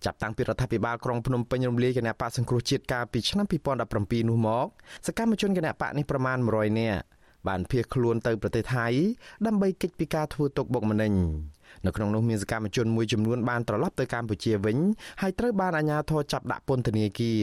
[0.04, 3.46] ចាប់តាំងពីរដ្ឋាភិបាលក្រុងភ្នំពេញរំលាយគណៈបកសង្គ្រោះជាតិកាលពីឆ្នាំ
[3.86, 4.66] 2017នោះមក
[5.06, 7.02] សកម្មជនគណៈបកនេះប្រមាណ100នាក់
[7.48, 8.86] បានភៀសខ្លួនទៅប្រទេសថៃ
[9.46, 11.14] ដើម្បីគេចពីការធ្វើទុកបុកម្នេញ
[11.86, 14.78] នៅក្នុងនោះមានសកម្មជនមួយចំនួនបានត្រឡប់ទៅកម្ពុជាវិញ
[15.22, 17.42] ហើយត្រូវបានអាជ្ញាធរចាប់ដាក់ពន្ធនាគារ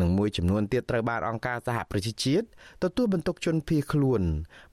[0.00, 2.46] និងមួយចំនួនទៀតត្រូវបានអង្គការសហប្រជាជាតិ
[2.82, 4.22] ទទួលបន្ទុកជនភៀសខ្លួន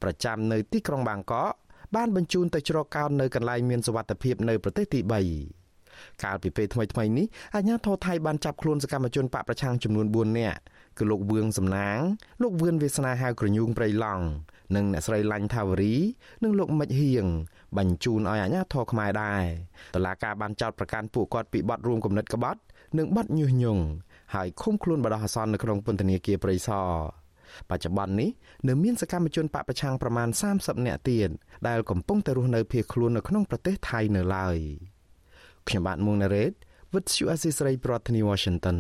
[0.01, 1.53] ប្រចាំនៅទីក្រុងបាងកក
[1.95, 7.25] បានបញ្ជូនទៅជ្រកកោននៅកន្លែងមានសុវត្ថិភាពនៅប្រទេសទី3កាលពីពេលថ្មីៗនេះ
[7.55, 10.59] អាជ្ញាធរថៃបានចាប់ខ្លួនសកម្មជនបកប្រឆាំងចំនួន4នាក់
[10.97, 11.99] គឺលោកវឿងសំណាង
[12.41, 14.25] លោកវឿនវាសនាហៅក្រញូងព្រៃឡង់
[14.75, 15.95] និងអ្នកស្រីឡាញ់ថាវរី
[16.43, 17.25] និងលោកមិចហៀង
[17.77, 19.43] បញ្ជូនឲ្យអាជ្ញាធរខ្មែរដែរ
[19.95, 22.59] តឡាការបានចោទប្រកាន់ពួកគាត់ពីបទរួមគំនិតក្បត់
[22.97, 23.83] និងបទញុះញង់
[24.35, 26.89] ហើយឃុំខ្លួនបដិអាសន្ននៅក្នុងពន្ធនាគារព្រៃសរ
[27.69, 28.29] បច្ចុប្បន្ននេះ
[28.67, 31.29] នៅមានសកម្មជនបកប្រឆាំងប្រមាណ30នាក់ទៀត
[31.67, 34.57] ដែលកំពុងតែរស់នៅភៀសខ្លួននៅក្នុងប្រទេសថៃនៅឡើយ
[35.67, 36.51] ខ្ញុំបាទមុងណារ៉េត
[36.93, 38.77] With you Assisray ប្រធានាធិបតី Washington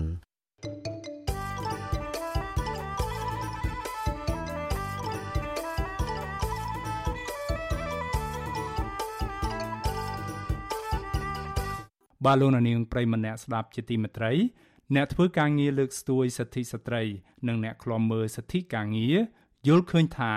[12.25, 14.31] បាទលោកនាងប្រិមម្នាក់ស្ដាប់ជាទីមេត្រី
[14.95, 17.03] អ្នកធ្វើការងារលើកស្ទួយសិទ្ធិស្ត្រី
[17.47, 19.17] និងអ្នកឃ្លាំមើលសិទ្ធិការងារ
[19.67, 20.33] យល់ឃើញថា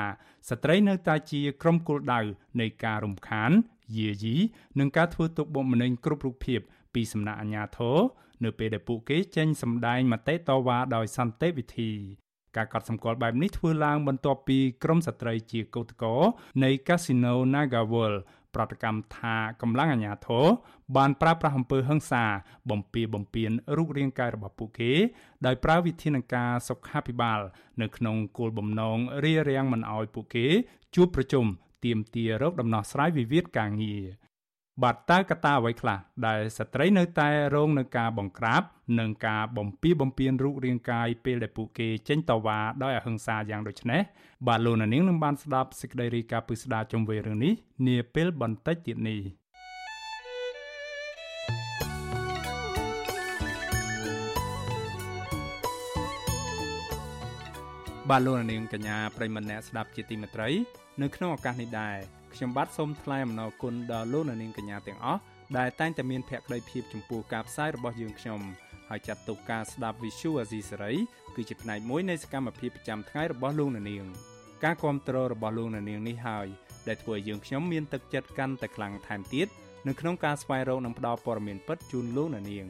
[0.50, 2.20] ស្ត្រីនៅតែជាក្រុមគោលដៅ
[2.60, 3.50] នៃការរំខាន
[3.96, 4.36] យាយី
[4.78, 6.60] និងការធ្វើទុកបុកម្នេញគ្រប់រូបភាព
[6.94, 7.98] ពីសំណាក់អាជ្ញាធរ
[8.44, 11.90] នៅពេលដែលពួកគេចេញសម្ដែងមតិតវ៉ាដោយសន្តិវិធី
[12.56, 16.20] ការកត់សម្គាល់បែបនេះធ្វើឡើងបន្ទាប់ពីក្រុមស្ត្រីជាកោតក្រ
[16.64, 18.14] នៃ Casino Nagawal
[18.54, 20.46] ប្រតិកម្មថាកម្លាំងអាជ្ញាធរ
[20.96, 22.24] បានប្រើប្រាស់អំពើហិង្សា
[22.70, 24.92] បំពៀបំពៀនរូបរាងកាយរបស់ពួកគេ
[25.46, 27.40] ដោយប្រើវិធានការសុខាភិបាល
[27.82, 30.46] នៅក្នុងគោលបំណងរារាំងមិនឲ្យពួកគេ
[30.94, 31.44] ជួបប្រជុំ
[31.84, 34.04] ទាមទាររកដំណោះស្រាយវិវាទការងារ
[34.82, 38.62] បាទតើកត្តាអ្វីខ្លះដែលស្ត្រីនៅតែរងនឹងការបង្ក្រាប
[39.00, 44.02] និងការបំពៀបំពៀនរូបរាងកាយពេលដែលពួកគេចេញតវ៉ាដោយអហិង្សាយ៉ាងដូចនេះ
[44.46, 47.52] បាទលោកនាងនឹងបានស្ដាប់សេចក្តីរាយការណ៍ពិស្ដារជុំវិញរឿងនេះ
[47.86, 49.20] នាពេលបន្តិចទៀតនេះ
[58.10, 60.48] បាទលោកនាងកញ្ញាប្រិមម្នាក់ស្ដាប់ជាទីមេត្រី
[61.02, 65.20] នៅក្នុងឱកាសនេះដែរ ខ្ញុំបាទសូមថ្លែងអំណរគុណដល់លោកនាងកញ្ញាទាំងអស់
[65.58, 68.40] ដែលតែងតែមានភក្ដីភាពចំពោះការផ្សាយរបស់យើងខ្ញុំ
[68.88, 70.92] ហើយចាត់ទុកការស្ដាប់ Visual Asia សេរី
[71.34, 74.06] គឺជាផ្នែកមួយនៃសកម្មភាពប្រចាំថ្ងៃរបស់លោកនាង
[74.64, 76.46] ការគ្រប់គ្រងរបស់លោកនាងនេះហើយ
[76.88, 79.48] ដែលធ្វើឲ្យយើងខ្ញុំមានទឹកចិត្តកាន់តែខ្លាំងថែមទៀត
[79.86, 82.66] នៅក្នុងការស្វែងរកនិងផ្តល់ព័ត៌មានពិតជូនលោកអ្នកនាង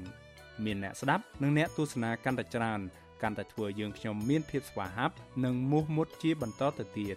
[0.65, 2.81] មានអ្នកស្ដាប់និងអ្នកទស្សនាកាន់តែច្រើន
[3.23, 7.17] កាន់តែធ្វើយើងខ្ញុំមានភាពស្វាហាប់និងមោះមុតជាបន្តទៅទៀត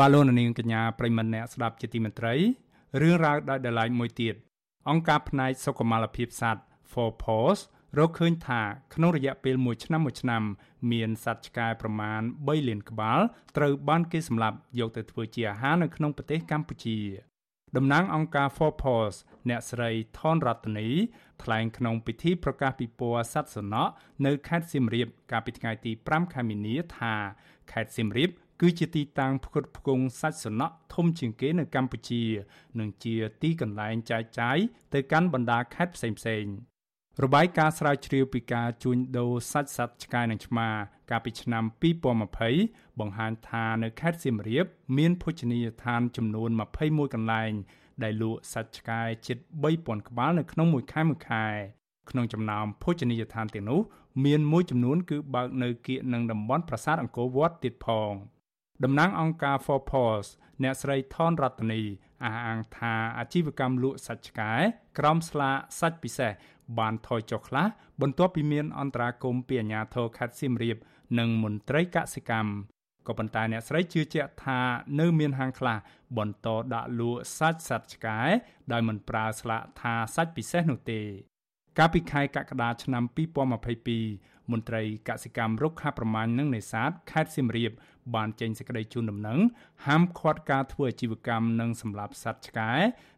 [0.00, 2.34] បាឡូននាងកញ្ញាប្រិមមអ្នកស្ដាប់ជាទីមេត្រី
[3.00, 4.34] រឿងរ៉ាវដោយដライមួយទៀត
[4.90, 7.58] អង្គការផ្នែកសុខុមាលភាពសត្វ For Paws
[7.98, 8.62] រកឃើញថា
[8.94, 10.42] ក្នុងរយៈពេល1ឆ្នាំ1ឆ្នាំ
[10.92, 13.20] មានសត្វឆ្កែប្រមាណ3លានក្បាល
[13.56, 16.98] ត្រូវបានគេសម្លាប់យកទៅធ្វើជាអាហារនៅក្នុងប្រទេសកម្ពុជា
[17.76, 19.14] តំណាងអង្គការ For Paws
[19.48, 20.88] អ្នកស្រីថនរតនី
[21.42, 23.92] ថ្លែងក្នុងពិធីប្រកាសពិព័រណ៍សត្វសំណក់
[24.26, 27.14] នៅខេត្តសៀមរាបកាលពីថ្ងៃទី5ខែមីនាថា
[27.72, 28.30] ខេត្តសៀមរាប
[28.60, 32.22] គឺជាទីតាំងផ្គត់ផ្គង់សាច់សំណក់ធំជាងគេនៅកម្ពុជា
[32.78, 34.58] និងជាទីកន្លែងចែកចាយ
[34.94, 36.54] ទៅកាន់បណ្ដាខេត្តផ្សេងៗ
[37.22, 40.68] របាយការណ៍ស្រាវជ្រាវពីការជួញដូរសាច់សត្វឆ្កែនិងឆ្មា
[41.10, 41.64] កាលពីឆ្នាំ
[42.32, 46.50] 2020បង្ហាញថានៅខេត្តសៀមរាប មានភោជនីយដ្ឋានចំនួន
[46.82, 47.52] 21កន្លែង
[48.02, 49.38] ដែលលក់សាច់ឆ្កែជិត
[49.72, 51.46] 3000ក្បាលនៅក្នុងមួយខែមួយខែ
[52.10, 53.80] ក្នុងចំណោមភោជនីយដ្ឋានទាំងនោះ
[54.24, 58.12] មានមួយចំនួនគឺបើកនៅគៀកនឹងតំបន់ប្រាសាទអង្គរវត្តទៀតផង
[58.84, 60.26] តំណាងអង្គការ For Paws
[60.62, 61.82] អ្នកស្រីថនរតនី
[62.24, 64.52] អះអាងថាអាជីវកម្មលក់សាច់ឆ្កែ
[64.98, 66.32] ក្រោមស្លាកសាច់ពិសេស
[66.78, 67.66] បានថយចុះខ្លះ
[68.00, 70.76] បន្ទាប់ពីមានអន្តរាគមន៍ពីអាជ្ញាធរខេត្តសៀមរាប
[71.18, 72.50] និងមន្ត្រីកសិកម្ម
[73.06, 74.60] ក៏ប៉ុន្តែអ្នកស្រីជឿជាក់ថា
[75.00, 75.78] នៅមានហាងខ្លះ
[76.18, 78.18] បន្តដាក់លក់សាច់សត្វឆ្កែ
[78.72, 81.00] ដោយមិនប្រើស្លាកថាសាច់ពិសេសនោះទេ
[81.78, 83.04] កាលពីខែកក្កដាឆ្នាំ
[83.72, 87.72] 2022មន្ត្រីកសិកម្មរុក្ខាប្រមាញ់និងនេសាទខេត្តសៀមរាប
[88.14, 89.38] បានចេញសេចក្តីជូនដំណឹង
[89.86, 92.70] ហាមឃាត់ការធ្វើអាជីវកម្មនិងសម្លាប់សត្វឆ្កែ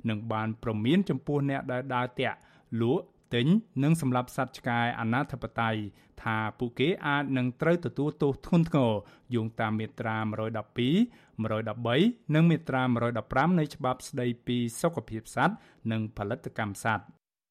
[0.08, 2.38] និងបានប្រមានចំពោះអ្នកដែលដើរតាក់
[2.80, 3.46] លក់ទិញ
[3.82, 5.80] និងសម្លាប់សត្វឆ្កែអនាធិបតេយ្យ
[6.22, 8.92] ថាពួកគេអាចនឹងត្រូវទទួលទោសធ្ងន់ធ្ងរ
[9.34, 12.82] យោងតាមមាត្រា112 113និងមាត្រា
[13.20, 15.54] 115នៃច្បាប់ស្តីពីសុខភាពសត្វ
[15.92, 17.06] និងផលិតកម្មសត្វ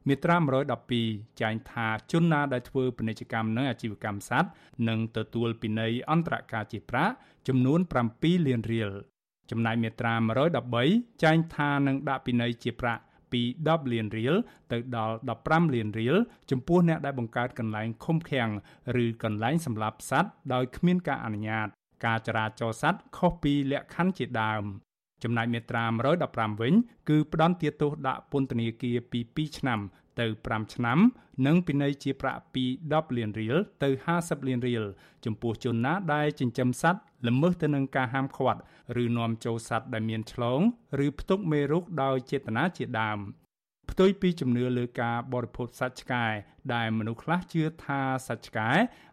[0.07, 0.35] មាត្រា
[0.87, 4.49] 112ចែងថាជនណាដែលធ្វើពាណិជ្ជកម្មនិងអាជីវកម្មសត្វ
[4.89, 7.13] នឹងទទួលពិន័យអន្តរការជាប្រាក់
[7.47, 7.79] ចំនួន
[8.13, 8.89] 7លានរៀល
[9.51, 10.13] ចំណែកមាត្រា
[10.67, 13.01] 113ចែងថានឹងដាក់ពិន័យជាប្រាក់
[13.31, 14.35] ពី10លានរៀល
[14.71, 16.15] ទៅដល់15លានរៀល
[16.51, 18.49] ចំពោះអ្នកដែលបង្កើតកន្លែងឃុំឃាំង
[19.03, 21.67] ឬកន្លែងសម្លាប់សត្វដោយគ្មានការអនុញ្ញាត
[22.05, 24.63] ការចរាចរណ៍សត្វខុសពីលក្ខខណ្ឌជាដើម
[25.23, 25.83] ចំណែកមាត្រា
[26.23, 26.73] 115វិញ
[27.09, 29.79] គឺផ្ដន្ទាទោសដាក់ពន្ធនាគារពី2ឆ្នាំ
[30.19, 30.99] ទៅ5ឆ្នាំ
[31.45, 34.83] និងពិន័យជាប្រាក់ពី10លានរៀលទៅ50លានរៀល
[35.25, 38.59] ចំពោះជនណាដែលចិញ្ចឹមសត្វល្មើសទៅនឹងការហាមឃាត់
[39.03, 40.59] ឬនាំចូលសត្វដែលមានឆ្លង
[41.05, 43.19] ឬផ្ទុកមេរោគដោយចេតនាជាដើម
[43.91, 46.25] ផ្ទុយពីជំនឿលើការបរិភោគសាច់ឆ្កែ
[46.73, 48.69] ដែលមនុស្សខ្លះជឿថាសាច់ឆ្កែ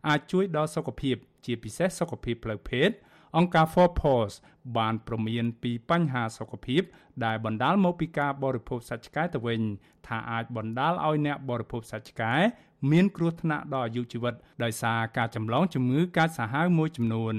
[0.08, 2.90] អាចជួយដល់សុខភាព ជាពិសេសសុខភាពផ្លូវភេទ
[3.36, 4.32] អង្គការ For Paws
[4.78, 6.82] បានប្រមានពីបញ្ហាសុខភាព
[7.24, 9.60] ដែលបណ្ដាលមកពីការបរិភោគសាច់ឆ្កែទៅវិញ
[10.06, 12.32] ថាអាចបណ្ដាលឲ្យអ្នកបរិភោគសាច់ឆ្កែ
[12.90, 17.34] មានគ្រោះថ្នាក់ដល់អាយុជីវិតដោយសារការចម្លងជំងឺកាចសាហាវមួយចំនួន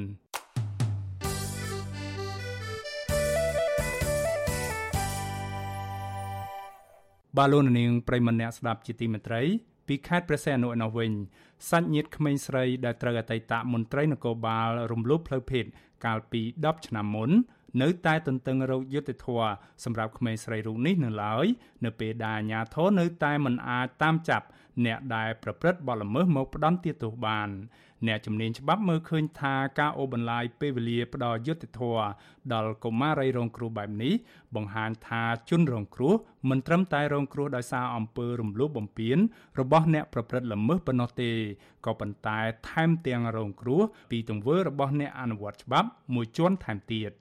[7.38, 9.42] បាឡូននាងប្រិមម្នាក់ស្ដាប់ជាទីមេត្រី
[9.88, 11.12] ពីខេត្តព្រះសីហនុឯណោះវិញ
[11.70, 15.66] សាច់ញាតិក្មេងស្រីដែលត្រូវអតីតមន្ត្រីនគរបាលរំលោភផ្លូវភេទ
[16.06, 17.32] កាលពី10ឆ្នាំមុន
[17.82, 19.52] នៅតែទន្ទឹងរកយុត្តិធម៌
[19.84, 21.46] សម្រាប់ក្មេងស្រីរូបនេះនៅឡើយ
[21.86, 24.46] នៅពេលដែលអាជ្ញាធរនៅតែមិនអាចតាមចាប់
[24.86, 27.50] អ្នកដែលប្រព្រឹត្តបទល្មើសមកផ្ដន្ទាទោសបាន
[28.08, 32.06] អ្នកជំនាញច្បាប់មើលឃើញថាការអូសបន្លាយពេលវេលាផ្ដល់យុត្តិធម៌
[32.54, 34.14] ដល់កុមារីរងគ្រោះបែបនេះ
[34.56, 36.14] បង្ហាញថាជនរងគ្រោះ
[36.50, 39.18] មិនត្រឹមតែរងគ្រោះដោយសារអំពើរំលោភបំពាន
[39.60, 41.32] របស់អ្នកប្រព្រឹត្តល្មើសប៉ុណ្ណោះទេ
[41.86, 47.12] ក៏ប៉ុន្តែថែមទាំងរងគ្រោះពីទង្វើរបស់អ្នកអនុវត្តច្បាប់មួយជាន់ថែមទៀត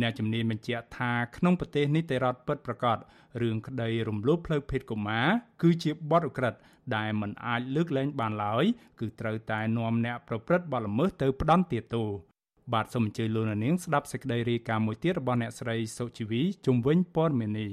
[0.00, 2.96] អ្នកជំនាញបញ្ជាក់ថាក្នុងប្រទេសនេះតែរដ្ឋពិតប្រាកដ
[3.42, 5.26] រឿងក្តីរំលោភផ្លូវភេទកុមារ
[5.62, 6.58] គឺជាបទឧក្រិដ្ឋ
[6.96, 8.64] ដែលមិនអាចលើកលែងបានឡើយ
[9.00, 12.08] គឺត្រូវតែនាំអ្នកប្រព្រឹត្តបទល្មើសទៅផ្ដន្ទាទោស
[12.72, 17.70] បាទសូមអញ្ជើញលោកនាងស្ដាប់សេចក្តីរាយការណ៍មួយទៀតរបស់អ្នកស្រីសុជីវីជំវិញព័ត៌មាននេះ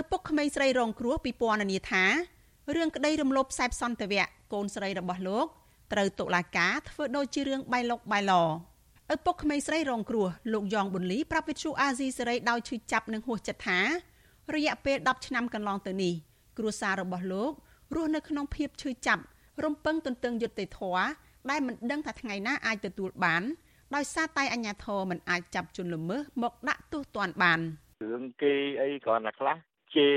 [0.00, 2.04] ឪពុកក្មេងស្រីរងគ្រោះពីពណ៌នាថា
[2.76, 5.46] រឿងក្តីរំលោភខ្សែសន្តិវៈកូនស្រីរបស់លោក
[5.92, 8.32] ត្រូវតុលាការធ្វើដូចជារឿងបៃលុកបៃឡ
[9.12, 13.78] ឪឪពុកក្មេងស្រីរងគ្រោះលោកយ៉ងប៊ុនលីប្រាប់វិទ្យុអាស៊ីសេរីដោយឈឺចាប់និងហួសចិត្តថា
[14.54, 16.14] រយៈពេល10ឆ្នាំកន្លងទៅនេះ
[16.58, 17.52] គ្រួសាររបស់លោក
[17.94, 19.22] រស់នៅក្នុងភាពឈឺចាប់
[19.64, 21.04] រំពឹងទន្ទឹងយុត្តិធម៌
[21.50, 23.42] ដែលមិនដឹងថាថ្ងៃណាអាចទទួលបាន
[23.94, 27.60] ដោយសារតែអាជ្ញាធរមិនអាចចាប់ជនល្មើសមកដាក់ទោសទណ្ឌបាន
[28.02, 29.56] រឿងគេអីគ្រាន់តែខ្លះ
[29.96, 30.10] ជេ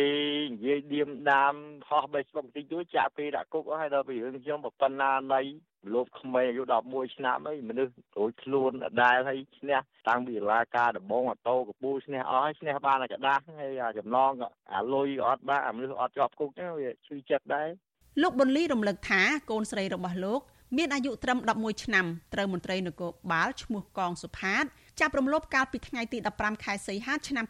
[0.52, 1.56] និយាយឌៀមដាម
[1.90, 5.42] ហោះបេះស្បុកតិចតួចចាក់ពេលដាក់គុកហើយដល់ពីរឿងខ្ញុំប៉ុណ្ណានៃ
[5.95, 9.79] លោបក្មេងអាយុ11ឆ្នាំអីមនុស្សរួចខ្លួនអដែលហើយឈ្នះ
[10.09, 14.33] តាំងពីរាការដំបងអតោកពូឈ្នះអស់ហើយឈ្នះបានតែกระដាស់ហើយចំណង
[14.75, 17.69] អាលុយអត់បានអាមនុស្សអត់ជាប់គុកហ្នឹងវាឈឺចិត្តដែរ
[18.23, 19.21] លោកប៊ុនលីរំលឹកថា
[19.51, 20.41] កូនស្រីរបស់លោក
[20.77, 24.65] មានអាយុត្រឹម11ឆ្នាំត្រូវមន្ត្រីនគរបាលឈ្មោះកងសុផាត
[25.01, 27.47] ចាប់រំលោភកាលពីថ្ងៃទី15ខែសីហាឆ្នាំ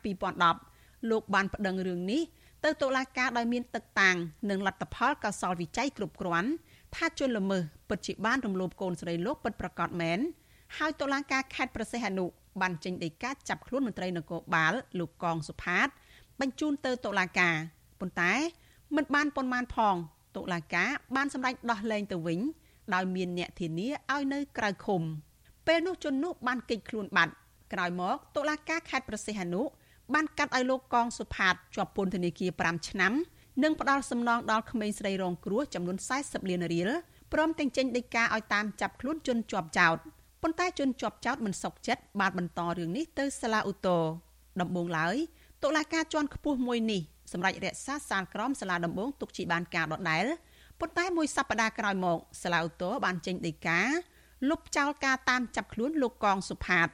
[0.53, 2.23] 2010លោកបានប្តឹងរឿងនេះ
[2.65, 4.17] ទៅតុលាការដោយមានទឹកតាំង
[4.51, 6.51] និងលទ្ធផលកសលវិច័យគ្រប់គ្រាន់
[6.97, 7.63] ថាជនល្មើស
[7.94, 10.20] ពិតជាបានរំលោភកូនស្រីលោកពិតប្រាកដមែន
[10.78, 12.26] ហើយតុលាការខេត្តប្រសេះអនុ
[12.62, 15.88] បានចេញដីកាចាប់ខ្លួនមន្ត្រីនគរបាលលោកកងសុផាត
[16.40, 17.56] បញ្ជូនទៅតុលាការ
[18.00, 18.34] ប៉ុន្តែ
[18.96, 19.96] មិនបានប៉ុន្មានផង
[20.38, 22.40] តុលាការបានសម្រេចដោះលែងទៅវិញ
[22.94, 25.02] ដោយមានអ្នកធានាឲ្យនៅក្រៅឃុំ
[25.68, 27.34] ពេលនោះជននោះបានគេចខ្លួនបាត់
[27.74, 29.62] ក្រោយមកតុលាការខេត្តប្រសេះអនុ
[30.14, 33.14] បានកាត់ឲ្យលោកកងសុផាតជាប់ពន្ធនាគារ5ឆ្នាំ
[33.64, 36.92] និងផ្ដាល់សំណងដល់ក្មេងស្រីរងគ្រោះចំនួន40លានរៀល
[37.34, 39.98] ព្រមទាំងចេញដីកាឲ្យតាមចាប់ខ្លួនជនជាប់ចោត
[40.42, 44.04] ប៉ុន្តែជនជាប់ចោតមិនសុខចិត្តបានបន្តរឿងនេះទៅសាលាឧទ្ធរ
[44.62, 45.16] ដំបូងឡើយ
[45.64, 50.26] តុលាការជាន់ខ្ពស់មួយនេះសម្រាប់រក្សាសាលក្រមសាលាដំបងទុកជាបានការដដែល
[50.80, 53.82] ប៉ុន្តែមួយសប្តាហ៍ក្រោយមកសាឡាវតូបានចេញដីកា
[54.50, 56.88] លុបចោលការតាមចាប់ខ្លួនលោកកងសុផាត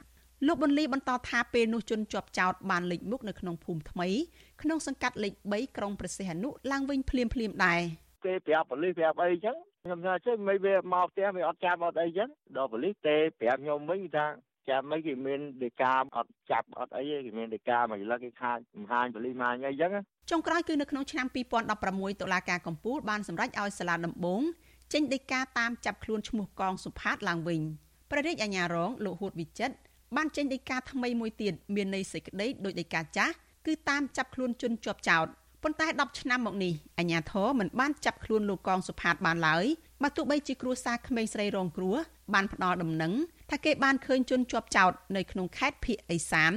[0.46, 4.08] លោកប៊ុនលីបន្តថាពេលនោះជនជាប់ចោតបានលេចមុខនៅក្នុងភូមិថ្មី
[4.62, 7.82] ក្នុងសង្កាត់លេខ3ក្រុងព្រះសីហនុឡើងវិញភ្លាមភ្លាមដែរ
[8.24, 14.26] គេប្រាប់ប៉ូលីសប្រាប់អីចឹងខ្ញុំថាចេះមិនវាមកផ្ទះវាអត់ចាប់អត់អីចឹងដល់ប៉ូលីសទេប្រាប់ខ្ញុំវិញថា
[14.68, 19.90] ចាំមិនគេមានដីកាអត់ចាប់អត់អីទេគេមានដីកាមកឥឡូវគេខាតមហាញបលីម៉ាញអីចឹង
[20.30, 24.42] ចុងក្រោយគឺនៅក្នុងឆ្នាំ2016តុលាការកំពូលបានសម្រេចឲ្យសាលាដំបង
[24.92, 27.60] ចេញដីកាតាមចាប់ខ្លួនឈ្មោះកងសុផាតឡើងវិញ
[28.10, 29.74] ព្រះរាជអាជ្ញារងលោកហួតវិចិត្រ
[30.16, 33.32] បានចេញដីកាថ្មីមួយទៀតមានន័យសេចក្តីដោយដីកាចាស់
[33.66, 35.26] គឺតាមចាប់ខ្លួនជនជាប់ចោត
[35.64, 39.64] ប៉ុន្តែ10ឆ្នាំមកនេះអាជ្ញាធរមិនបានចាប់ខ្លួនលោកកងសុផាតបានឡើយ
[40.02, 41.96] បើទោះបីជាគ្រួសារក្មេងស្រីរងគ្រោះ
[42.34, 43.12] បានផ្ដល់ដំណឹង
[43.50, 46.52] ថាគេបានឃើញជនជាប់ចោតនៅក្នុងខេត្តភៀកអេសាន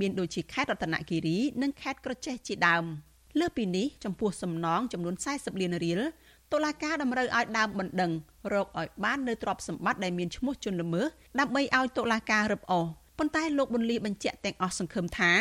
[0.00, 2.84] មានដូចជាខេត្តរតនគិរីនិងខេត្តក្រចេះជាដើម
[3.38, 6.00] លើសពីនេះចំពោះសំណងចំនួន40លានរៀល
[6.52, 8.12] តុលាការតម្រូវឲ្យដើមបណ្ដឹង
[8.52, 11.06] រកឲ្យបាននៅទ្រព្យសម្បត្តិដែលមានឈ្មោះជនល្មើស
[11.40, 12.84] ដើម្បីឲ្យតុលាការរឹបអូស
[13.18, 15.32] ប៉ុន្តែលោកប៊ុនលីបញ្ជាក់ទាំងអស់សង្ឃឹមថា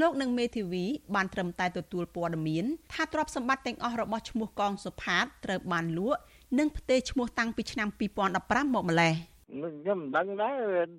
[0.00, 0.84] លោកនិងមេធាវី
[1.14, 6.20] បានត្រឹមតែទទួលព័ត៌មានថាទ្រព្យសម្បត្តិទាំងអស់របស់ឈ្មោះកងសុផាតត្រូវបានលក់
[6.58, 7.88] និងផ្ទេរឈ្មោះតាំងពីឆ្នាំ
[8.30, 9.14] 2015មកម្លេះ
[9.48, 10.54] ខ្ញុំមិនដឹងដែរ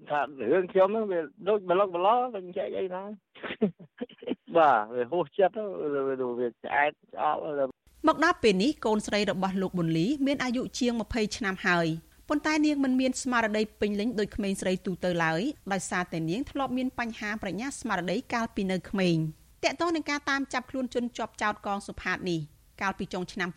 [0.10, 0.22] ថា
[0.52, 3.04] រឿងខ្ញុំហ្នឹងវាដូចប្លុកប្លោមិនចែកអីណា
[4.58, 5.56] បាទវាហួសចិត្ត
[6.40, 7.70] វាឆ្អែតអល់
[8.08, 11.88] មកដល់ពេលនេះកូនស្រីរបស់លោកប៊ុនលីមានអាយុជាង20ឆ្នាំហើយ
[12.32, 15.42] ប៉ុន្តែនាងមិនមានស្មារតីពេញលេញដូចក្មេងស្រីទូទៅឡើយ
[15.74, 19.18] ដោយសារតែនាងធ្លាប់មានបញ្ហាប្រាជ្ញាស្មារតីកាលពីនៅក្មេង
[19.64, 22.40] តកតងនឹងការតាមចាប់ខ្លួនជនជាប់ចោតកងសុផាតនេះ
[22.82, 23.50] កាលពីចុងឆ្នាំ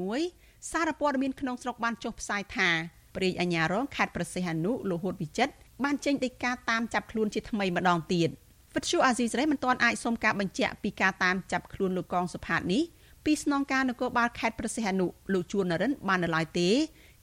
[0.00, 2.68] 2021សារព័ត៌មានក្នុងស្រុកបានចុះផ្សាយថា
[3.14, 5.52] ព្រះរាជអាជ្ញារងខេត្តប្រសិទ្ធអនុលោកហួតវិចិត្រ
[5.84, 8.28] បានចេញដីកាតាមចាប់ខ្លួនជាថ្មីម្ដងទៀត
[8.74, 12.82] វិទ្យុអាស៊ីសេរីមិនទាន់អាចសុំការបញ្ជាក់ពីការតាមចាប់ខ្លួនលោកកងសុផាតនេះ
[13.24, 16.68] ពីស្នងការនគរបាលខេត្តប្រសិទ្ធអនុលោកជួននរិនបាននៅឡើយទេ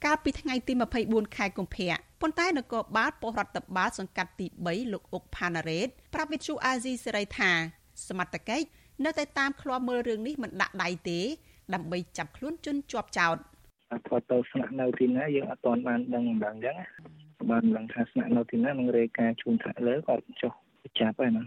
[0.05, 0.73] កាលពីថ្ងៃទី
[1.05, 7.51] 24ខែកុម្ភៈប៉ុន្តែនគរបាលប៉ុស្តិ៍រដ្ឋបាលសង្កាត់ទី3លោកអុកផាណារ៉េតប្រាប់វិទ្យុអាស៊ីសេរីថា
[8.07, 8.65] សមត្ថកិច្ច
[9.05, 11.19] នៅតែតាមឃ្លាំមើលរឿងនេះមិនដាក់ដៃទេ
[11.73, 13.37] ដើម្បីចាប់ខ្លួនជនជាប់ចោត
[14.07, 16.77] គាត់ទៅស្នាក់នៅទីណាយើងអត់ទាន់បានដឹងម្ដងអញ្ចឹង
[17.49, 20.53] បានដឹងថាស្នាក់នៅទីណានឹងរេការជូនថ្នាក់លើគាត់ចុះ
[20.99, 21.43] ចាប់ហើយណា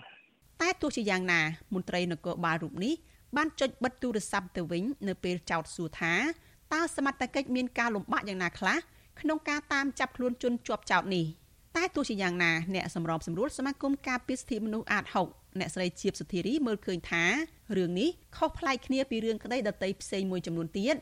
[0.60, 1.40] តែទោះជាយ៉ាងណា
[1.74, 2.94] មន្ត្រីនគរបាលរូបនេះ
[3.36, 6.14] បានចុចបិទទូរស័ព្ទទៅវិញ នៅពេលចោទសួរថា
[6.72, 8.76] តើសមត្ថកិច្ចមានការលំបាកយ៉ាងណាខ្លះ
[9.20, 11.24] ក្នុងការតាមចាប់ខ្លួនជនជាប់ចោតនេះ
[11.76, 17.24] តែទោះជាយ៉ាងណាអ្នកសម្របសម្រួលសមាគមការពារសិទ្ធិមនុស្សអាត6អ្នកស្រីជាបសុធារីមើលឃើញថា
[17.76, 20.96] រឿងនេះខុសប្លែកគ្នាពីរឿងក្តីដតីផ្សេងមួយចំនួនទៀត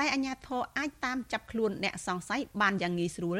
[0.00, 3.38] ដែលអាជ្ញាធរអាចតាមចាប់ខ្លួនអ្នកសង្ស័យបានយ៉ាងងាយស្រួល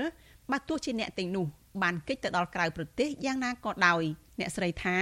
[0.50, 1.46] បើទោះជាអ្នកទាំងនោះ
[1.82, 4.02] បានគេចទៅដល់ក្រៅប្រទេសយ៉ាងណាក៏ដោយ
[4.40, 4.96] អ្នកស្រីថា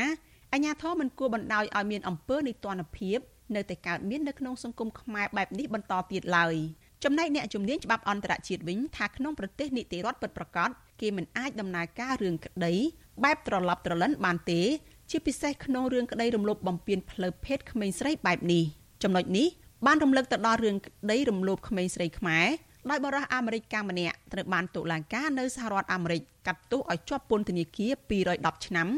[0.53, 3.19] អាជ្ញាធរមិនគួរបណ្ដោយឲ្យមានអំពើនីតិរដ្ឋភាព
[3.57, 6.55] នៅតែកើតមាននៅក្នុងសង្គមខ្មែរបែបនេះបន្តទៀតឡើយ
[7.05, 10.71] ចំណែកអ្នកជំនាញច្បាប់អន្តរជាតិវិញថាក្នុងប្រទេសនីតិរដ្ឋពិតប្រាកដ
[11.01, 12.75] គេមិនអាចដំណើរការរឿងក្តី
[13.25, 14.61] បែបត្រឡប់ត្រលិនបានទេ
[15.11, 18.65] ជាពិសេសក្នុងរឿងក្តីរំលោភបំពានផ្លូវភេទក្មេងស្រីបែបនេះ
[19.03, 19.47] ចំណុចនេះ
[19.87, 22.47] បានរំលឹកទៅដល់រឿងក្តីរំលោភក្មេងស្រីខ្មែរ
[22.91, 28.89] ដោយបរិះអាមេរិកកាំម្នាក់ត្រូវបានតុលាការនៅសហរដ្ឋអាមេរិកកាត់ទោសឲ្យជាប់ពន្ធនាគារ210ឆ្នាំ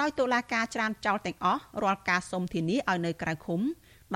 [0.00, 3.60] ដោយតុលាការច្រានចោលទាំងអស់រាល់ការសុំធានាឲ្យនៅក្រៅឃុំ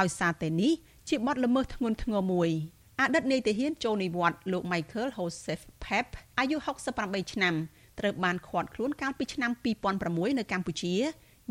[0.01, 0.72] ដោយសារតែនេះ
[1.09, 2.51] ជាបទល្មើសធ្ងន់ធ្ងរមួយ
[3.01, 6.07] អតីតនាយទាហានចូលនិវត្តន៍លោក Michael Joseph Pep
[6.38, 6.57] អាយុ
[6.97, 7.55] 68ឆ្នាំ
[7.99, 9.51] ត្រូវបានឃាត់ខ្លួនកាលពីឆ្នាំ
[9.95, 10.95] 2006នៅកម្ពុជា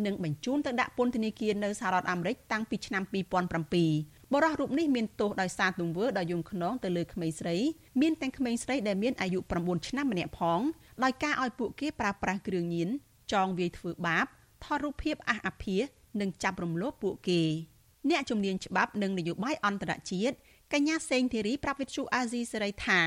[0.06, 7.58] និងបញ្ជូនទៅដាក់ពន្ធនាគារនៅសហរដ្ឋអាមេរិកតាំងពីឆ្នាំ2007បរិះរូបនេះមានទោសដោយសារទង្វើដ៏យង់ឃ្នងទៅលើក្មេងស្រី
[8.02, 10.60] មានទាំងក្មេងស្រីដែលមានអាយុ9ឆ្នាំម្នាក់ផង
[11.04, 12.90] ដោយការឲ្យពួកគេប្រើប្រាស់គ្រឿងញៀន
[13.34, 14.26] ចងវាយធ្វើបាប
[14.64, 15.84] ថតរូបភាពអះអាភាស
[16.22, 17.42] និងចាប់រំលោភពួកគេ
[18.10, 20.36] អ្នកជំនាញច្បាប់និងនយោបាយអន្តរជាតិ
[20.74, 23.00] កញ្ញាសេងធីរីប្រាប់វិទ្យុអាស៊ីសេរីថា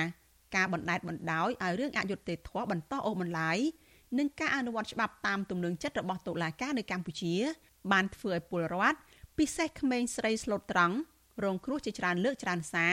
[0.57, 3.59] ការបណ្តែតបណ្តោយឲ្យរឿងអយុត្តិធម៌បន្តអូសបន្លាយ
[4.19, 7.35] និងការអនុវត្តច្បាប់តាមទំនឹងចិត្តរបស់តុលាការនៅកម្ពុជា
[7.93, 8.99] បានធ្វើឲ្យពលរដ្ឋ
[9.39, 10.97] ពិសេសក្មេងស្រីស្លូតត្រង់
[11.45, 12.87] រងគ្រោះជាច្រើនលើកច្រើនសា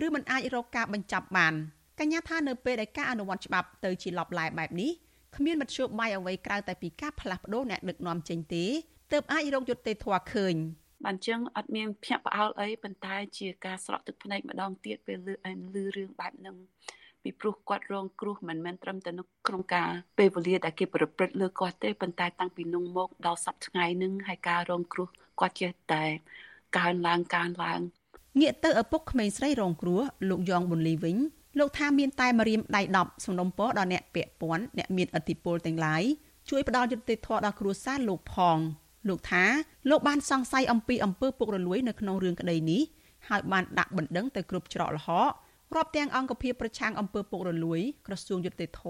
[0.00, 1.54] រឬមិនអាចរកការបញ្ចប់បាន
[2.00, 4.90] កញ្ញាថានៅពេលដែលការអនុវត្តច្បាប់ទៅជាលបឡែបែបនេះ
[5.36, 8.64] គ្មានមធ្យោបាយអ្វីក្រៅតែពីការផ្លាស់ប្ដូរអ្នកដឹកនាំចេញទេ
[9.12, 10.54] ទើបអាចរកយុត្តិធម៌ឃើញ
[11.04, 16.56] បានចឹងអត់មានភ្ញាក់ផ្អើលអីប៉ុន្តែជាការស្រក់ទឹកភ្នែកម្ដងទៀតពេលលឺអែនលឺរឿងបែបហ្នឹង
[17.22, 25.08] ពីព្រោះគាត់រងគ្រោះមិនមែនត្រឹមតែនៅក្នុងការពេលវេលាដែលគេប្រព្រឹត្តលើគាត់ទេប៉ុន្តែតាំងពីនោះមកដល់សប្តាហ៍ថ្ងៃនឹងហើយការរងគ្រោះ
[25.40, 26.04] គាត់ចេះតែ
[26.78, 27.80] កើនឡើងកើនឡើង
[28.40, 31.16] ងាកទៅឪពុកក្មេងស្រីរងគ្រោះលោកយ៉ងប៊ុនលីវិញ
[31.58, 36.02] លោកថាមានតែមរៀមដៃ10សំណុំពរដល់អ្នកពាក់ព័ន្ធអ្នកមានអធិបុលទាំងឡាយ
[36.50, 38.58] ជួយផ្ដល់យុត្តិធម៌ដល់គ្រួសារលោកផង
[39.08, 39.44] លោកថា
[39.90, 42.82] លោកបានសង្ស័យអំពីអំពើពុករលួយនៅក្នុងរឿងក្តីនេះ
[43.28, 45.32] ហើយបានដាក់បណ្ដឹងទៅគ្រប់ច្រកល្ហក
[45.76, 48.82] រាប់ទាំងអង្គភាពប្រឆាំងអំពើពុករលួយក្រសួងយុតិធធ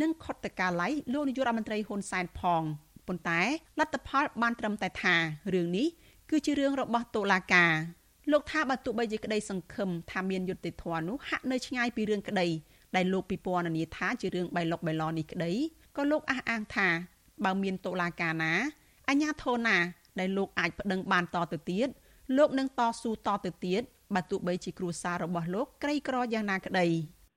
[0.00, 2.62] និងខុទ្ទកាល័យលោកនាយករដ្ឋមន្ត្រីហ៊ុនសែនផង
[3.06, 3.40] ប៉ុន្តែ
[3.78, 5.14] លទ្ធផលបានត្រឹមតែថា
[5.54, 5.86] រឿងនេះ
[6.30, 7.72] គឺជារឿងរបស់តុលាការ
[8.32, 12.46] លោកថាបើទោះបីជាក្តីសង្ឃឹមថាមានយុត្តិធម៌នោះហាក់នៅឆ្ងាយពីរឿងក្តី
[12.96, 15.52] ដែលលោកពិពណ៌នាថាជារឿងបៃលុកបៃឡនេះក្តី
[15.96, 16.88] ក៏លោកអះអាងថា
[17.44, 18.54] បើមានតុលាការណា
[19.08, 19.78] អញ្ញាធនណា
[20.20, 21.88] ដែលលោកអាចប្តឹងបានតទៅទៀត
[22.36, 23.82] លោកនឹងតស៊ូតទៅទៀត
[24.14, 26.86] បើទោះបីជាគ្រួសាររបស់លោកក្រីក្រយ៉ាងណាក្តី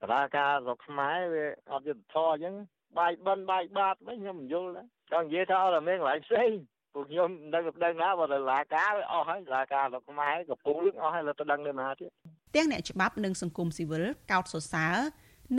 [0.03, 2.55] តឡាការស្រុកខ្មែរវាអត់យុទ្ធធរអញ្ចឹង
[2.97, 6.49] បាយបិណ្ឌបាយបាតវិញខ្ញុំមិនយល់ដែរចង់និយាយថាអត់តែមានកន្លែងផ្សេង
[6.93, 12.09] ពួកខ្ញុំដឹងប្តឹងណាបើតឡាការវាអស់ហើយតឡាការស្រុកខ្មែរកំពូលអស់ហើយលើប្តឹងនៅណាទៀត
[12.55, 14.95] ទាំងអ្នកច្បាប់និងសង្គមស៊ីវិលកោតសរសើរ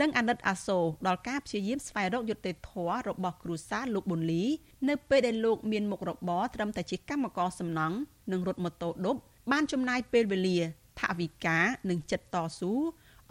[0.01, 4.43] និងអាណិតអាសូរដល់ការព្យាយាមស្វែងរកយុត្តិធម៌របស់គ្រួសារលោកប៊ុនលី
[4.89, 7.97] នៅពេលដែលលោកមានមុខរបរត្រឹមតែជាកម្មករសំណង់
[8.31, 9.15] និងរត់ម៉ូតូឌុប
[9.51, 10.57] បានចំណាយពេលវេលា
[10.99, 12.71] ថវិកានិងចិត្តតស៊ូ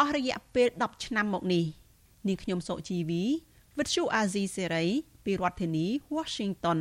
[0.00, 1.64] អស់រយៈពេល10ឆ្នាំមកនេះ
[2.28, 3.22] នាងខ្ញុំសុជីវី
[3.78, 4.84] វិទ្យុអាស៊ីសេរី
[5.24, 5.86] ពីរដ្ឋធានី
[6.16, 6.78] Washington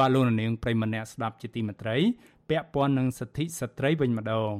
[0.00, 1.96] បាទលោកនាងប្រិមម្នាក់ស្ដាប់ជាទីមេត្រី
[2.50, 4.54] ពាក់ព័ន្ធនឹងសិទ្ធិស្ត្រីវិញម្ដង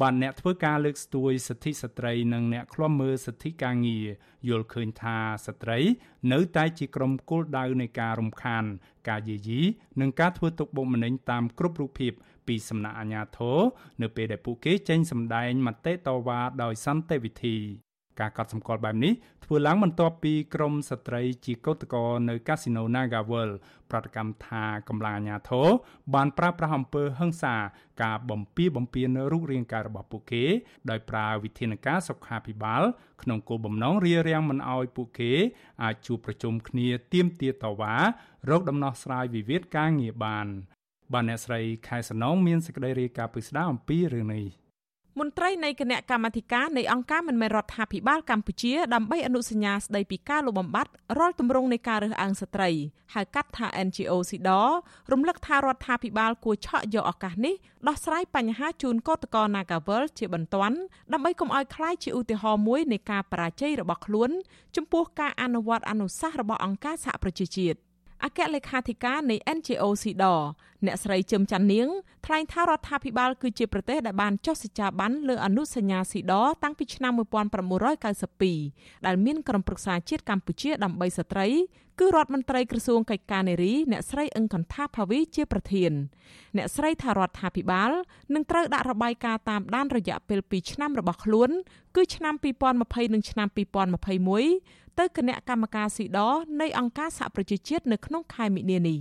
[0.00, 4.06] បានអ្នកធ្វើការលើកស្ទួយសិទ្ធិស្ត្រីនិងអ្នកឃ្លាំមើលសិទ្ធិការងារ
[4.48, 5.16] យល់ឃើញថា
[5.46, 5.78] ស្ត្រី
[6.32, 8.64] នៅតែជាក្រុមគោលដៅនៃការរំខាន
[9.08, 9.60] ការយាយី
[10.00, 12.12] និងការធ្វើទុកបុកម្នេញតាមគ្រប់រូបភាព
[12.46, 13.58] ពីសំណាក់អាជ្ញាធរ
[14.02, 17.56] នៅពេលដែលពួកគេចេញសម្ដែងមតិតវ៉ាដោយសន្តិវិធី
[18.20, 19.12] ការកត់សម្គាល់បែបនេះ
[19.44, 23.50] ធ្វើឡើងបន្ទាប់ពីក្រមស្ត្រីជាកោតក្រនៅកាស៊ីណូ Nagawal
[23.90, 25.68] ប្រតិកម្មថាកម្លាំងអាជ្ញាធរ
[26.14, 27.56] បានប្រើប្រាស់អំពើហិង្សា
[28.02, 30.44] ការបំពារបំពានរូបរាងកាយរបស់ពួកគេ
[30.90, 32.82] ដោយប្រើវិធានការសុខាភិបាល
[33.22, 35.32] ក្នុងគោលបំណងរារាំងមិនឲ្យពួកគេ
[35.82, 37.94] អាចជួបប្រជុំគ្នាទាមទារតវ៉ា
[38.50, 40.46] រកដំណោះស្រាយវិវាទការងារបាន
[41.12, 44.61] បានអ្នកស្រីខែសំណងមានសេចក្តីរាយការណ៍ពិស្ដារអំពីរឿងនេះ
[45.19, 52.69] មន្ត្រីនៃគណៈកម្មាធិការនៃអង្គការមិនមែនរដ្ឋាភិបាលកម្ពុជាដើម្បីអនុសញ្ញាស្ដីពីការលុបបំបាត់រាល់ទម្រង់នៃការរើសអើងស្ត្រី
[53.13, 54.51] ហៅកាត់ថា NGO ស៊ីដ
[55.11, 57.55] រំលឹកថារដ្ឋាភិបាលគួរឆក់យកឱកាសនេះ
[57.87, 60.77] ដោះស្រាយបញ្ហាជូនកោតក្រ Nagawal ជាបន្ទាន់
[61.13, 64.29] ដើម្បីកុំឲ្យคล้ายជាឧទាហរណ៍មួយនៃការបរាជ័យរបស់ខ្លួន
[64.75, 67.77] ចំពោះការអនុវត្តអនុសាសន៍របស់អង្គការសហប្រជាជាតិ
[68.24, 70.34] អគ្គលេខាធិការនៃ NGO SIDA
[70.86, 71.88] អ្នកស្រីជឹមច័ន្ទនាង
[72.26, 77.12] ថ្លែងថារដ្ឋាភិបាលគឺជាប្រទេសដែលបានចុះសច្ចាប័នលើអនុសញ្ញា SIDA តាំងពីឆ្នាំ
[77.88, 81.48] 1992ដែលមានក្រុមប្រឹក្សាជាតិកម្ពុជាដើម្បីស្ត្រី
[82.00, 85.92] គឺរដ្ឋមន្ត្រីក្រសួងកិច្ចការនារីអ្នកស្រីអឹងកន្ថាភាវីជាប្រធាន
[86.56, 87.90] អ្នកស្រីថារដ្ឋាភិបាល
[88.34, 91.50] នឹងត្រូវដាក់របាយការណ៍តាមដានរយៈពេល2ឆ្នាំរបស់ខ្លួន
[91.96, 92.34] គឺឆ្នាំ
[92.74, 96.20] 2020និងឆ្នាំ2021 ទៅគណៈកម្មការស៊ីដ
[96.60, 98.98] នៃអង្គការសហប្រជាជាតិនៅក្នុងខែមិនិនានេះ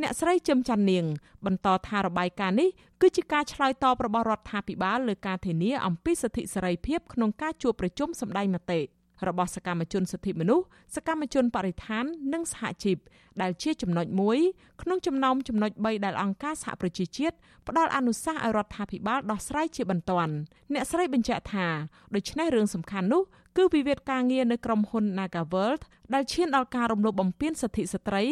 [0.00, 1.04] អ្នកស្រីជឹមច័ន្ទនាង
[1.46, 2.70] បន្តថារបាយការណ៍នេះ
[3.00, 8.80] គឺជាការឆ្លើយតបរបស់រដ្ឋាភិបាលលើការធានាអំពីសិទ្ធិសេរីភាពក្នុងការជួបប្រជុំសម្ដែងមតិ
[9.28, 10.64] របស់សកម្មជនសិទ្ធិមនុស្ស
[10.96, 12.96] សកម្មជនបរិស្ថាន និងសហជីព
[13.42, 14.38] ដែលជាចំណុចមួយ
[14.82, 17.36] ក្នុងចំណោមចំណុច3ដែលអង្គការសហប្រជាជាតិ
[17.68, 20.34] ផ្ដល់អនុសាសន៍ឲ្យរដ្ឋាភិបាលដោះស្រាយជាបន្ទាន់
[20.72, 21.66] អ្នកស្រីបញ្ជាក់ថា
[22.14, 23.22] ដូច្នេះរឿងសំខាន់នោះ
[23.56, 25.82] គឺវិវាទការងារនៅក្រុមហ៊ុន Nagaworld
[26.14, 28.24] ដែលឈានដល់ការរំលោភបំពានសិទ្ធិស្ត្រី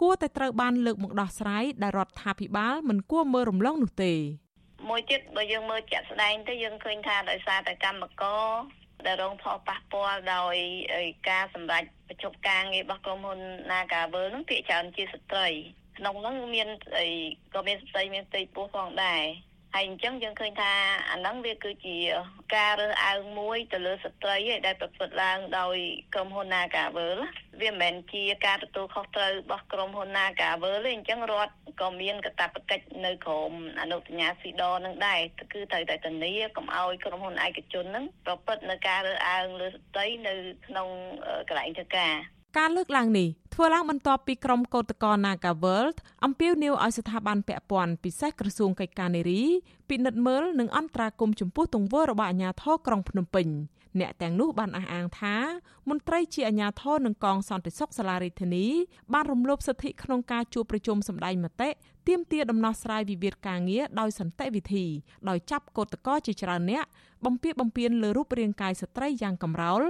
[0.00, 4.12] គួរតែត្រូវបានលើកមកដោះស្រាយដែលរដ្ឋាភិបាលមិនគួរមើលរំលងនោះទេ
[4.88, 8.46] មួយទៀតបើយើងមើលជាក់ស្ដែងទៅយើងឃើញថាដោយសារតែកម្មករ
[9.06, 10.56] ដែលរងផលប៉ះពាល់ដោយ
[11.28, 15.48] ការសម្រេចបញ្ចប់ការងាររបស់ក្រុមហ៊ុន Nagavel នឹងភាគច្រើនជាស្ត្រី
[15.98, 16.68] ក្នុងនោះមាន
[16.98, 17.08] អី
[17.54, 19.22] ក៏មានស្ត្រីមានផ្ទៃពោះផងដែរ
[19.74, 20.72] ហើយអញ្ចឹងយើងឃើញថា
[21.10, 21.96] អាហ្នឹងវាគឺជា
[22.56, 25.76] ការរើសអើងមួយទៅលើស្ត្រីឯដែលប្រព្រឹត្តឡើងដោយ
[26.14, 27.18] ក្រុមហ៊ុន Nagavel
[27.60, 35.20] វាមិនមែនជាការទទួលខុសត្រូវរបស់ក្រុមហ៊ុន Nagavel ទេអញ្ចឹងរដ្ឋក៏មានកាតព្វកិច្ចនៅក្រមអនុសញ្ញាស៊ីដនឹងដែរ
[35.52, 40.34] គឺត្រូវតែធានាកុំឲ្យក្រុមហ៊ុនឯកជននឹងប្រព្រឹត្តនៅការរើសអើងលើស្ត្រីនៅ
[40.66, 40.88] ក្នុង
[41.48, 42.14] កន្លែងធ្វើការ
[42.58, 43.28] ការលើកឡើងនេះ
[43.60, 49.42] ធ្វើឡើងបន្ទាប់ពីក្រុមកោតក្រ Naga World អំពាវនាវឲ្យស្ថាប័នពាក់ព័ន្ធពិសេសក្រសួងកិច្ចការនារី
[49.88, 53.46] ពិនិត្យមើលនិងអន្តរាគមន៍ចំពោះទង្វើរបស់អាជ្ញាធរក្រុងភ្នំពេញ
[54.00, 55.36] អ្នកទាំងនោះបានអះអាងថា
[55.88, 61.68] មន្ត្រីជាអាជ្ញាធរនិងកងសន្តិសុខសាលារដ្ឋាភិបាលបានរំលោភសិទ្ធិក្នុងការជួបប្រជុំសម្ដែងមតិ
[62.08, 64.86] ទាមទារដំណោះស្រាយវិវាទការងារដោយសន្តិវិធី
[65.28, 66.84] ដោយចាប់កោតក្រជាច្រើនអ្នក
[67.24, 69.82] បំពារបំពានលើរូបរាងកាយស្ត្រីយ៉ាងកម្រោល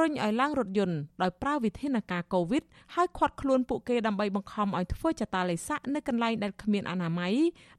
[0.00, 2.62] រុញឲ្យឡើងរថយន្តដោយប្រើវិធានការកូវីដ
[2.94, 7.34] ហើយឃាត់ខ្លួនពួកគេដើម្បីបង្ខំឲ្យធ្វើចតាឡេសាក់នៅកន្លែងដែលគ្មានអនាម័យ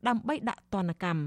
[0.07, 1.21] ដើម្បីដាក់ទណ្ឌកម្ម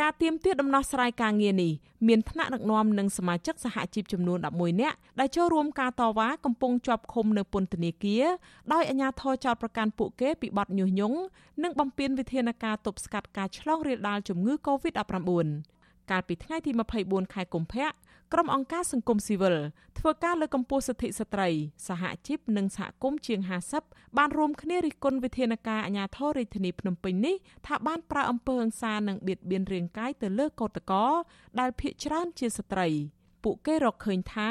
[0.00, 1.72] ការទៀមទាត់ដំណោះស្រាយការងារនេះ
[2.08, 8.24] មានថ្នាក់ដឹកនាំនិងសមាជិកសហជីពចំនួន11នាក់ដែលចូលរួមការតវ៉ាកំពុងជាប់ឃុំនៅពន្ធនាគារ
[8.72, 11.18] ដោយអាជ្ញាធរចោទប្រកាន់ពួកគេពីបទញុះញង់
[11.62, 15.73] និងបំពានវិធានការទប់ស្កាត់ការឆ្លងរាលដាលជំងឺ Covid-19
[16.10, 16.70] កាលពីថ្ងៃទី
[17.02, 17.88] 24ខែកុម្ភៈ
[18.32, 19.56] ក្រុមអង្គការសង្គមស៊ីវិល
[19.98, 21.48] ធ្វើការលើកកម្ពស់សិទ្ធិស្ត្រី
[21.88, 23.40] សហជីពនិងសហគមន៍ជាង
[23.80, 27.36] 50បានរួមគ្នារិះគន់វិធានការអាជ្ញាធររាជធានីភ្នំពេញនេះ
[27.66, 31.12] ថាបានប្រើអំពើហិង្សានិងបៀតបៀនរាងកាយទៅលើកោតក្រ
[31.58, 32.88] ដែលភ ieck ច្រើនជាស្ត្រី។
[33.44, 34.48] ពួកគេរកឃើញថា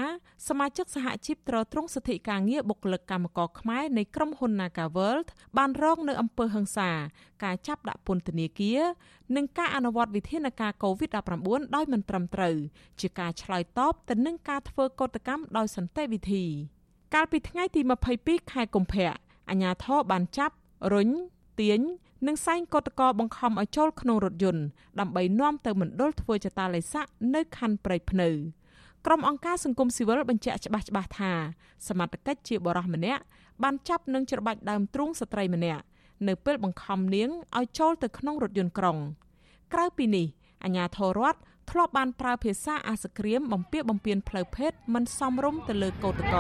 [0.48, 5.28] សមាជិកសហជីពត្រួតត្រងសិទ្ធិការងារបុគ្គលិកកម្មករខ្មែរនៃក្រុមហ៊ុន Naga World
[5.58, 6.92] បានរងនៅអំពើហិង្សា
[7.44, 8.82] ការចាប់ដាក់ពន្ធនាគារ
[9.36, 12.56] និងការអនុវត្តវិធានការ COVID-19 ដោយមិនត្រឹមត្រូវ
[13.02, 16.44] ជាការឆ្លើយតបទៅនឹងការធ្វើកោតកម្មដោយសន្តិវិធី
[17.14, 17.82] កាលពីថ្ងៃទី
[18.18, 19.10] 22ខែកុម្ភៈ
[19.50, 20.56] អាជ្ញាធរបានចាប់
[20.94, 21.10] រុញ
[21.60, 21.82] ទាញ
[22.28, 24.64] និងសែងកតកបង្ខំឲ្យចូលក្នុងរថយន្ត
[25.00, 28.30] ដើម្បីនាំទៅមណ្ឌលធ្វើចតាឡេសាក់នៅខណ្ឌព្រៃភ្នៅ។
[29.06, 31.32] ក្រុមអង្គការសង្គមស៊ីវិលបញ្ជាក់ច្បាស់ច្បាស់ថា
[31.88, 33.24] សមត្ថកិច្ចជាបរិះម្នាក់
[33.64, 35.84] បានចាប់និងច្របាច់ដើមទ្រូងស្ត្រីម្នាក់
[36.28, 38.98] នៅពេលបង្ខំនាងឲ្យចូលទៅក្នុងរថយន្តក្រុង
[39.74, 40.28] ក្រៅពីនេះ
[40.64, 41.40] អាជ្ញាធររដ្ឋ
[41.72, 46.38] ធ្លាប់បានប្រើភាសាអាសក្រាមបំពារបំពានផ្លូវភេទមិនសមរម្យទៅលើកោតក្រ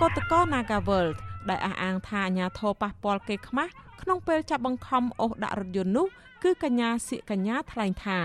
[0.00, 3.72] កោតក្រ Naga World ដែលអះអាងថាអាញាធរប៉ះពាល់គេខ្មាស់
[4.02, 6.06] ក្នុងពេលចាប់បង្ខំអូសដាក់រថយន្តនោះ
[6.42, 8.18] គឺកញ្ញាសៀកកញ្ញាថ្លែងថា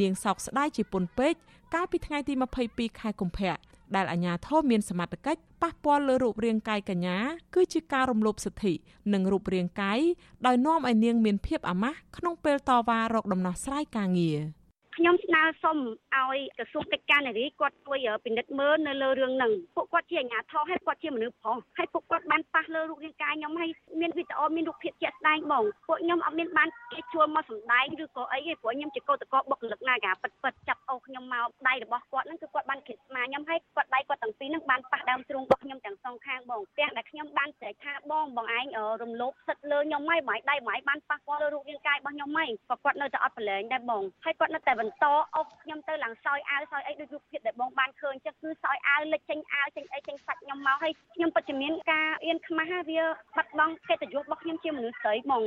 [0.00, 1.34] នាងសោកស្ដាយជាពន់ពេក
[1.74, 2.34] កាលពីថ្ងៃទី
[2.66, 3.56] 22ខែកុម្ភៈ
[3.96, 7.16] ដែលអាញាធរមានសមត្ថកិច្ចប៉ះពាល់លើរូបរាងកាយកញ្ញា
[7.54, 8.72] គឺជាការរំលោភសិទ្ធិ
[9.12, 10.00] និងរូបរាងកាយ
[10.46, 14.38] ដោយនាំឲ្យនាងមានភាពអាម៉ាស់ក្នុងពេលតវ៉ារកដំណោះស្រាយការងារ។
[14.96, 15.78] ខ្ញុំស្នើសុំ
[16.14, 23.70] ឲ្យក្រសួងកិច្ចការនារីគាត់ជួយពិនិត្យមើលនៅលើរឿងហ្នឹងពួកគាត់ជាអាជ្ញាធរហើយគាត់ជាមនុស្សប្រុសហើយពួកគាត់បានប៉ះលើរូបរាងកាយខ្ញុំហើយ
[24.00, 38.66] មានវីដេអូមានរូបភាពជាក់ស្ដែងបងពួកខ្ញុំអត់មានបានគេជួលមកសម្ដែងឬក៏អីទេព្រោះខ្ញុំជាកោតក្របុគ្គលិកណាកាពិតពិតចាប់អូសខ្ញុំមកដៃរបស់គាត់ហ្នឹងគឺគាត់បានគិតស្មាខ្ញុំហើយគាត់ដៃគាត់ទាំងពីរហ្នឹងបានប៉ះដើមទ្រូងរបស់ខ្ញុំទាំងសងខាងបងទាំងដែលខ្ញុំបានស្រែកថាបងបងឯង
[39.02, 45.06] រំលោភសិទ្ធិលើខ្ញុំហើយបងឯងដៃបងឯងបានប៉ះពាល់លើរូបរាងកាយរបស់ខ្ញុំហើយក៏គាត់នៅតែអត់ប្រឡែងដែរបងហើយគាត់នៅតែបន្ត
[45.36, 53.02] អុសខ្ញុំទៅឡើងសោយអាវសោយអីដូចរូបភាពដែលបងបានឃើញចឹងគឺសោយអាវលិចចេញអាវចេញអីចេញសាច់ខ្ញុំមកហើយខ្ញុំពិតជាមានការអៀនខ្មាស់វា
[53.36, 55.42] បាត់បង់កិត្តិយសរបស់ខ្ញុំជាមនុស្សស្រីហ្មង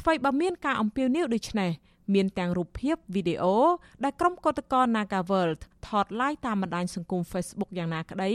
[0.00, 1.70] ថ្មីបើមានការអំពាវនាវដូចនេះ
[2.14, 3.56] មានទាំងរូបភាពវីដេអូ
[4.04, 8.30] ដែលក្រុមកោតក្រ Naga World ថតឡាយតាមបណ្ដាញសង្គម Facebook យ៉ាងណាក្តី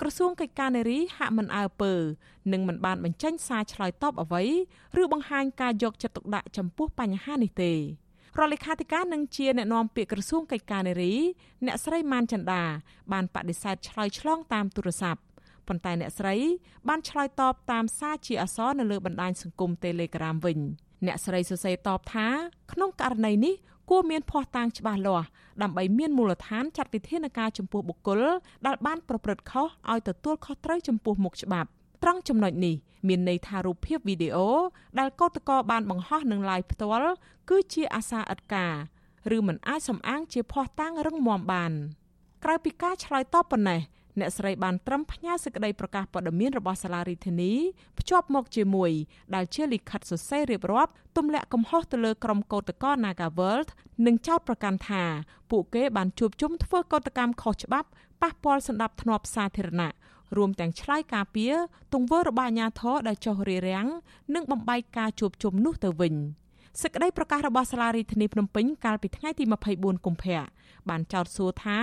[0.00, 1.92] ក្រសួងកិច្ចការនារីហាក់មិនអើពើ
[2.52, 4.44] និងមិនបានបញ្ចេញសារឆ្លើយតបអ្វី
[5.00, 7.72] ឬបង្ហាញការយកចិត្តទុកដាក់ចំពោះបញ្ហានេះទេ
[8.38, 11.14] រដ្ឋលេខាធិការនឹងជាអ្នកណែនាំពាក្យក្រសួងកិច្ចការនារី
[11.66, 12.62] អ្នកស្រីម៉ានចន្ទា
[13.12, 15.20] បានបដិសេធឆ្លើយឆ្លងតាមទូរស័ព្ទ
[15.68, 16.34] ប៉ុន្តែអ្នកស្រី
[16.88, 20.58] បានឆ្លើយតបតាមសារជាអក្សរនៅលើបណ្ដាញសង្គម Telegram វិញ
[21.06, 22.28] អ្នកស្រីសរសេរតបថា
[22.72, 23.54] ក្នុងករណីនេះ
[23.90, 25.26] គួរមានភ័ស្តុតាងច្បាស់លាស់
[25.62, 28.22] ដើម្បីមានមូលដ្ឋានចាត់វិធានការចំពោះបុគ្គល
[28.66, 31.70] ដែលបានប្រព្រឹត្តខុសឲ្យទទួលខុសត្រូវចំពោះមុខច្បាប់
[32.02, 32.74] ត្រង់ចំណុចនេះ
[33.08, 34.48] មានន័យថារូបភាពវីដេអូ
[34.98, 37.12] ដែលកោតក្របានបង្ហោះនឹង live ផ្ទាល់
[37.50, 38.74] គឺជាអាសាអត់ការ
[39.36, 41.72] ឬមិនអាចសំអាងជាភ័ស្តុតាងរឹងមាំបាន
[42.44, 43.80] ក្រៅពីការឆ្លើយតបប៉ុណ្ណេះ
[44.20, 47.58] អ្នកស្រីបានត្រឹមផ្ញើសេចក្តីប្រកាសព័ត៌មានរបស់សាលារដ្ឋាភិបាល
[47.98, 48.92] ភ្ជាប់មកជាមួយ
[49.34, 53.68] ដែលជាលិខិតសរសេររៀបរាប់ទម្លាក់កំហុសទៅលើក្រុមកោតក្រ Nagaworld
[54.06, 55.02] និងចោទប្រកាន់ថា
[55.50, 57.88] ពួកគេបានជួបជុំធ្វើកោតកម្មខុសច្បាប់
[58.22, 59.92] ប៉ះពាល់សន្តិភាពសាធារណៈ
[60.36, 61.54] រួមទាំងឆ្លើយការពារ
[61.94, 63.86] ទង្វើរបស់អាជ្ញាធរដែលចុះរារាំង
[64.34, 66.14] និងបំបែកការជួបជុំនោះទៅវិញ
[66.82, 70.40] សេចក្តីប្រកាសរបស់សាលារដ្ឋាភិបាលភ្នំពេញកាលពីថ្ងៃទី24កុម្ភៈ
[70.88, 71.78] បានចោទសួរថា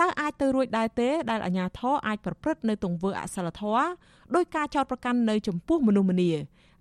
[0.00, 3.84] តើអាចទៅរួចដែរទេដែលអាជ្ញាធរអាចប្រព្រឹត្តនៅទង្វើអសិលធម៌
[4.34, 6.30] ដោយការចោទប្រកាន់នៅចំពោះមនុស្សម្នា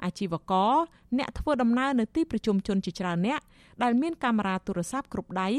[0.04, 0.74] អាជីវករ
[1.18, 3.40] អ្នកធ្វើដំណើរនៅទីប្រជុំជនជាច្រើនអ្នក
[3.84, 5.50] ដែលមានកាមេរ៉ាទូរស័ព្ទគ្រប់ដៃ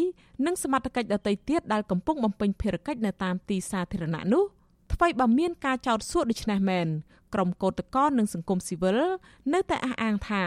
[0.47, 4.45] និងសមត្ថកិច្ចដទៃទៀតដែលកំពុងបំពេញភារកិច្ចនៅតាមទីសាធារណៈនោះ
[4.93, 6.89] ថ្មីបើមានការចោទសួរដូច្នេះមែន
[7.35, 8.99] ក្រុមកោតក្រនិងសង្គមស៊ីវិល
[9.55, 10.45] នៅតែអះអាងថា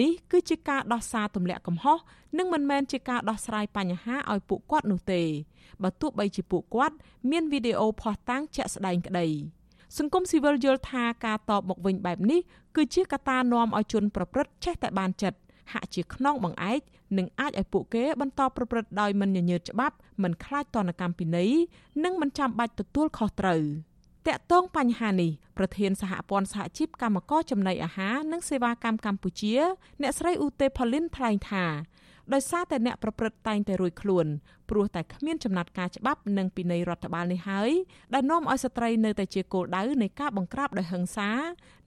[0.00, 1.98] នេះគឺជាការដោះសារទម្លាក់កំហុស
[2.38, 5.22] និងមិនមែនជាការដោះស្រាយបញ្ហាឲ្យពួកគាត់នោះទេ
[5.82, 6.96] បើទោះបីជាពួកគាត់
[7.30, 9.26] មានវីដេអូភស្តុតាងជាក់ស្ដែងក្តី
[9.98, 12.40] សង្គមស៊ីវិលយល់ថាការតបមកវិញបែបនេះ
[12.76, 15.38] គឺជាកត្តានាំឲ្យជនប្រព្រឹត្តចេះតែបានចិត្ត
[15.72, 16.80] ហាក់ជាខ្នងបង្អែក
[17.18, 21.50] និងអាចឲ្យពួកគេបន្តប្រព្រឹត្តដោយមិនញញើតច្បាប់មិនខ្លាចទណ្ឌកម្មពិន័យ
[22.04, 23.62] និងមិនចាំបាច់ទទួលខុសត្រូវ
[24.26, 29.54] តាក់ទងបញ្ហានេះប្រធានសហព័ន្ធសហជីពកម្មករចំណីអាហារនិងសេវាកម្មកម្ពុជា
[30.02, 31.64] អ្នកស្រីឧទេផលីនថ្លែងថា
[32.32, 34.26] ដោយសារតែអ្នកប្រព្រឹត្តតែងតែរួចខ្លួន
[34.70, 37.70] ព្រោះតែគ្មានចំណាត់ការច្បាប់និងពិន័យរដ្ឋបាលនេះហើយ
[38.14, 41.30] ដែលនាំឲ្យស្ត្រីនៅតែជាគោលដៅនៃការបង្ក្រាបដោយហិង្សា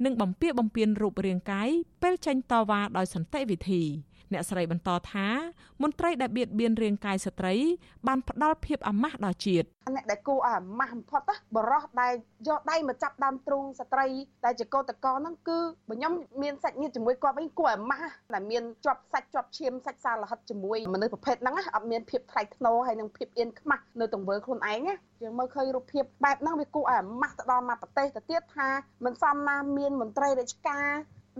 [0.06, 1.70] និងបំពារបំពានរូបរាងកាយ
[2.04, 3.84] ពេលចេញតវ៉ាដោយសន្តិវិធី។
[4.34, 5.28] អ្នកស្រីបន្តថា
[5.82, 7.54] មន្ត្រីដែលបៀតបៀនរាងកាយស្ត្រី
[8.08, 11.22] បានផ្ដល់ភាពអាម៉ាស់ដល់ជាតិអ្នកដែលគួរឲ្យអាម៉ាស់បំផុត
[11.56, 12.14] បរោះដែល
[12.48, 14.08] យកដៃមកចាប់ដើមទ្រូងស្ត្រី
[14.46, 15.60] ដែលជាកោតកោហ្នឹងគឺ
[15.90, 28.70] បើខ្ញុំមានសាច់ញាតិជាមួយគាត់វិញគួរឲ្យអាម៉ាស់ដែលមានជាប់សាច់ជាប់ឈាមសាច់សារលហិតជាមួយមនុស្សប្រភេទហ្នឹងអត់មានភាពថ្លៃថ្នូរហើយនិងភាពអៀនខ្មាស់នៅទង្វើខ្លួនឯងណាយើងមើលឃើញរូបភាពបែបហ្នឹងវាគួរឲ្យអាម៉ាស់ទៅដល់មកប្រទេសទៅទៀតថា
[29.06, 30.88] មិនសមណាមានមន្ត្រីរាជការ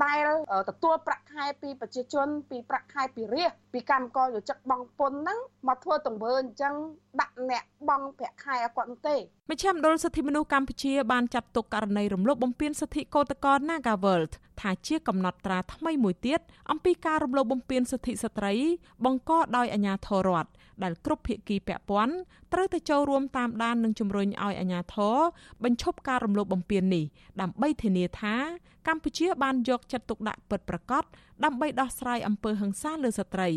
[0.06, 0.28] ដែល
[0.70, 6.74] ទទួលប្រាក់ខែពីប្រជាជនពីប្រាក់ខែពីរាជពីកម្មករយោជិកបង់ពន្ធហ្នឹងមកធ្វើទង្វើអញ្ចឹង
[7.22, 9.16] ដាក់អ្នកបង់ប្រាក់ខែឲ្យគាត់ទេ
[9.50, 16.40] មជ្ឈមណ្ឌលសិទ្ធិមនុស្សកម្ពុជាបានចាត់ទុកករណីរំលោភបំពានសិទ្ធិកោតក្រ Nagaworld ថាជាកំណត់ត្រាថ្មីមួយទៀត
[16.72, 18.54] អំពីការរំលោភបំពានសិទ្ធិស្ត្រី
[19.06, 20.50] បង្កដោយអាជ្ញាធររដ្ឋ
[20.84, 22.16] ដែលគ្រប់ភាគីពាក់ព័ន្ធ
[22.54, 25.18] ត្រូវតែចូលរួមតាមដាននិងជំរុញឲ្យអាជ្ញាធរ
[25.64, 27.06] បញ្ឈប់ការរំលោភបំពាននេះ
[27.42, 28.36] ដើម្បីធានាថា
[28.88, 31.04] កម្ពុជាបានយកចិត្តទុកដាក់ពិតប្រាកដ
[31.44, 33.50] ដើម្បីដោះស្រាយអំពើហិង្សាលើស្ត្រី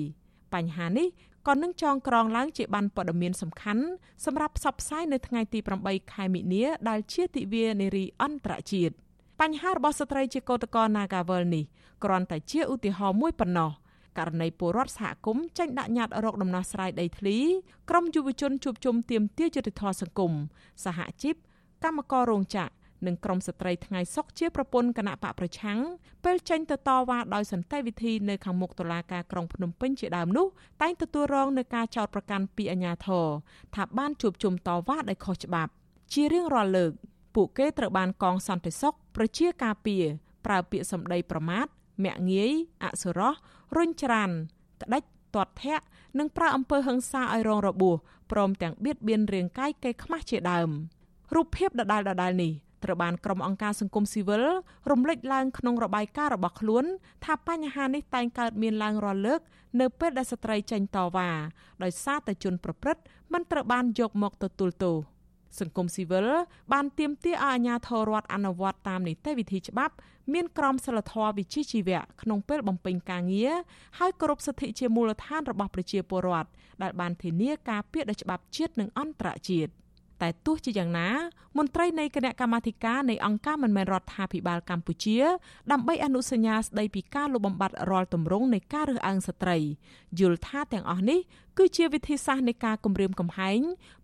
[0.54, 1.08] បញ្ហានេះ
[1.46, 3.84] ក៏នឹងចងក្រងឡើងជាបានព័ត៌មានសំខាន់
[4.24, 8.94] សម្រាប់ផ្សព្វផ្សាយនៅថ្ងៃទី8ខែមិនិនាដែលជាទិវានារីអន្តរជាតិ
[9.40, 11.64] បញ្ហារបស់ស្ត្រីជាកោតក្រ Nagawal នេះ
[12.04, 13.70] គ្រាន់តែជាឧទាហរណ៍មួយប៉ុណ្ណោះ
[14.18, 17.38] ករណីពលរដ្ឋសហគមន៍ចេញដាក់ញត្តិរកដំណោះស្រាយដីធ្លី
[17.90, 20.32] ក្រមយុវជនជួបជុំទាមទារយុត្តិធម៌សង្គម
[20.84, 21.34] សហជីព
[21.84, 22.72] កម្មកររោងចក្រ
[23.06, 25.78] និងក្រមស្ត្រីថ្ងៃសុកជាប្រពន្ធគណៈបកប្រឆាំង
[26.24, 30.46] ពេលចេញទៅតវ៉ាដោយសន្តិវិធីនៅខាងមុខតុលាការក្រុងភ្នំពេញជាដើមនោះ
[30.82, 33.26] តែងទទួលរងនឹងការចោទប្រកាន់ពីអាជ្ញាធរ
[33.74, 35.70] ថាបានជួបជុំតវ៉ាដោយខុសច្បាប់
[36.12, 36.92] ជារៀងរាល់លើក
[37.34, 40.04] ពួកគេត្រូវបានកងសន្តិសុខប្រជាការពារ
[40.46, 41.66] ប្រើពាក្យសម្ដីប្រមាថ
[42.04, 42.52] មាក់ងាយ
[42.84, 43.34] អសុរោះ
[43.76, 44.30] រុញច្រាន
[44.82, 45.02] ក្តិច
[45.34, 45.84] ទាត់ធាក់
[46.18, 47.96] និងប្រើអំពើហិង្សាឲ្យរងរបួស
[48.32, 50.70] ព្រមទាំងបៀតបៀនរាងកាយកេខ្មាស់ជាដើម
[51.34, 52.52] រូបភាពដដែលដដែលនេះ
[52.84, 54.44] ត្រូវបានក្រុមអង្គការសង្គមស៊ីវិល
[54.90, 56.84] រំលេចឡើងក្នុងរបាយការណ៍របស់ខ្លួន
[57.24, 59.40] ថាបញ្ហានេះតែងកើតមានឡើងរាល់លើក
[59.80, 61.30] នៅពេលដែលស្ត្រីចេញតវ៉ា
[61.82, 63.02] ដោយសារតែជនប្រព្រឹត្ត
[63.32, 64.96] មិនត្រូវបានយកមកទទួលទោស
[65.60, 66.26] សង្គមស៊ីវិល
[66.72, 69.94] បានទាមទារឲ្យអាជ្ញាធររដ្ឋអនុវត្តតាមនីតិវិធីច្បាប់
[70.32, 73.54] មានក្រមសីលធម៌វិជ្ជាជីវៈក្នុងពេលបំពេញការងារ
[73.98, 76.48] ហើយគោរពសិទ្ធិជាមូលដ្ឋានរបស់ប្រជាពលរដ្ឋ
[76.82, 79.70] ដែលបានធានាការពារដោយច្បាប់ជាតិនិងអន្តរជាតិ។
[80.22, 81.08] តែទោះជាយ៉ាងណា
[81.58, 85.18] មន្ត្រីនៃគណៈកម្មាធិការនៃអង្គការមិនមែនរដ្ឋាភិបាលកម្ពុជា
[85.72, 89.56] ដើម្បីអនុសញ្ញាស្ដីពីការលុបបំបាត់រាល់ទម្រង់នៃការរើសអើងស្ត្រី
[90.20, 91.20] យល់ថាទាំងអស់នេះ
[91.58, 93.60] គឺជាវិធីសាស្ត្រនៃការគម្រាមកំហែង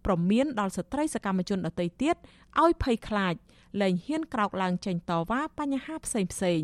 [0.07, 2.17] ប្រមានដល់ស្ត្រីសកម្មជនដទៃទៀត
[2.63, 3.35] ឲ្យភ័យខ្លាច
[3.81, 6.63] លែងហ៊ានក្រោកឡើងចេញតវ៉ាបញ្ហាផ្សេងផ្សេង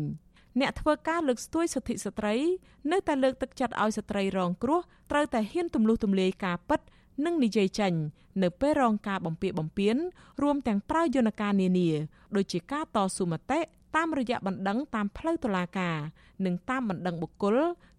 [0.59, 2.35] អ្នកធ្វើការលើកស្ទួយសិទ្ធិស្ត្រី
[2.91, 4.81] នៅតែលើកទឹកចិត្តឲ្យស្ត្រីរងគ្រោះ
[5.11, 6.79] ត្រូវតែហ៊ានទម្លុះទម្លាយការពិត
[7.25, 7.93] និងនិយាយចេញ
[8.43, 9.95] នៅពេលរងការបំពារបំពាន
[10.41, 11.89] រួមទាំងប្រើយន្តការនានា
[12.35, 13.59] ដូចជាការតស៊ូមតិ
[13.95, 15.97] តាមរយៈបណ្ដឹងតាមផ្លូវតុលាការ
[16.45, 17.57] និងតាមបណ្ដឹងបុគ្គល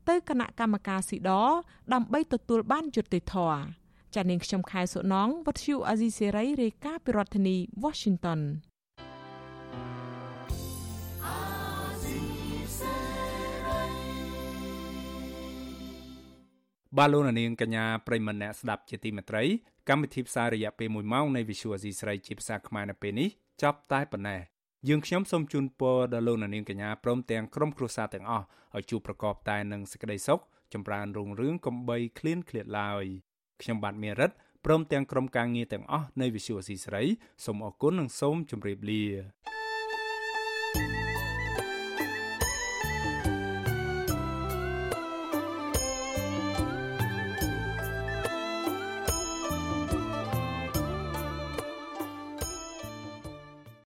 [0.09, 1.31] ទៅគណៈកម្មការស៊ីដ
[1.93, 3.61] ដើម្បីទទួលបានយុត្តិធម៌
[4.15, 8.41] ចានាងខ្ញុំខែសុណងវັດឈូអាស៊ីសេរីរាយការណ៍ពីរដ្ឋធានី Washington
[16.99, 19.45] បាទលោកនាងកញ្ញាប្រិមម្នាក់ស្ដាប់ជាទីមេត្រី
[19.89, 23.29] កម្មវិធីផ្សាយរយៈពេល1ម៉ោងនៃ Visual Asia ស្រីជាភាសាខ្មែរនៅពេលនេះ
[23.63, 24.41] ចប់តែប៉ុណ្ណេះ
[24.89, 30.41] យើងខ្ញុំសូមជូនពរដល់លោកនាងកញ្ញាព្រមទាំងក្រុមគ្រួសារទាំងអស់ឲ្យជួបប្រកបតែនឹងសេចក្តីសុខ
[30.73, 33.05] ចម្រើនរុងរឿងកំបីគ្លៀនគ្លាតឡើយ
[33.63, 34.31] ខ្ញុំបាទមេរិត
[34.65, 37.03] ព្រមទាំងក្រុមការងារទាំងអស់នៃ Visual Asia ស្រី
[37.45, 39.05] សូមអរគុណនិងសូមជម្រាបលា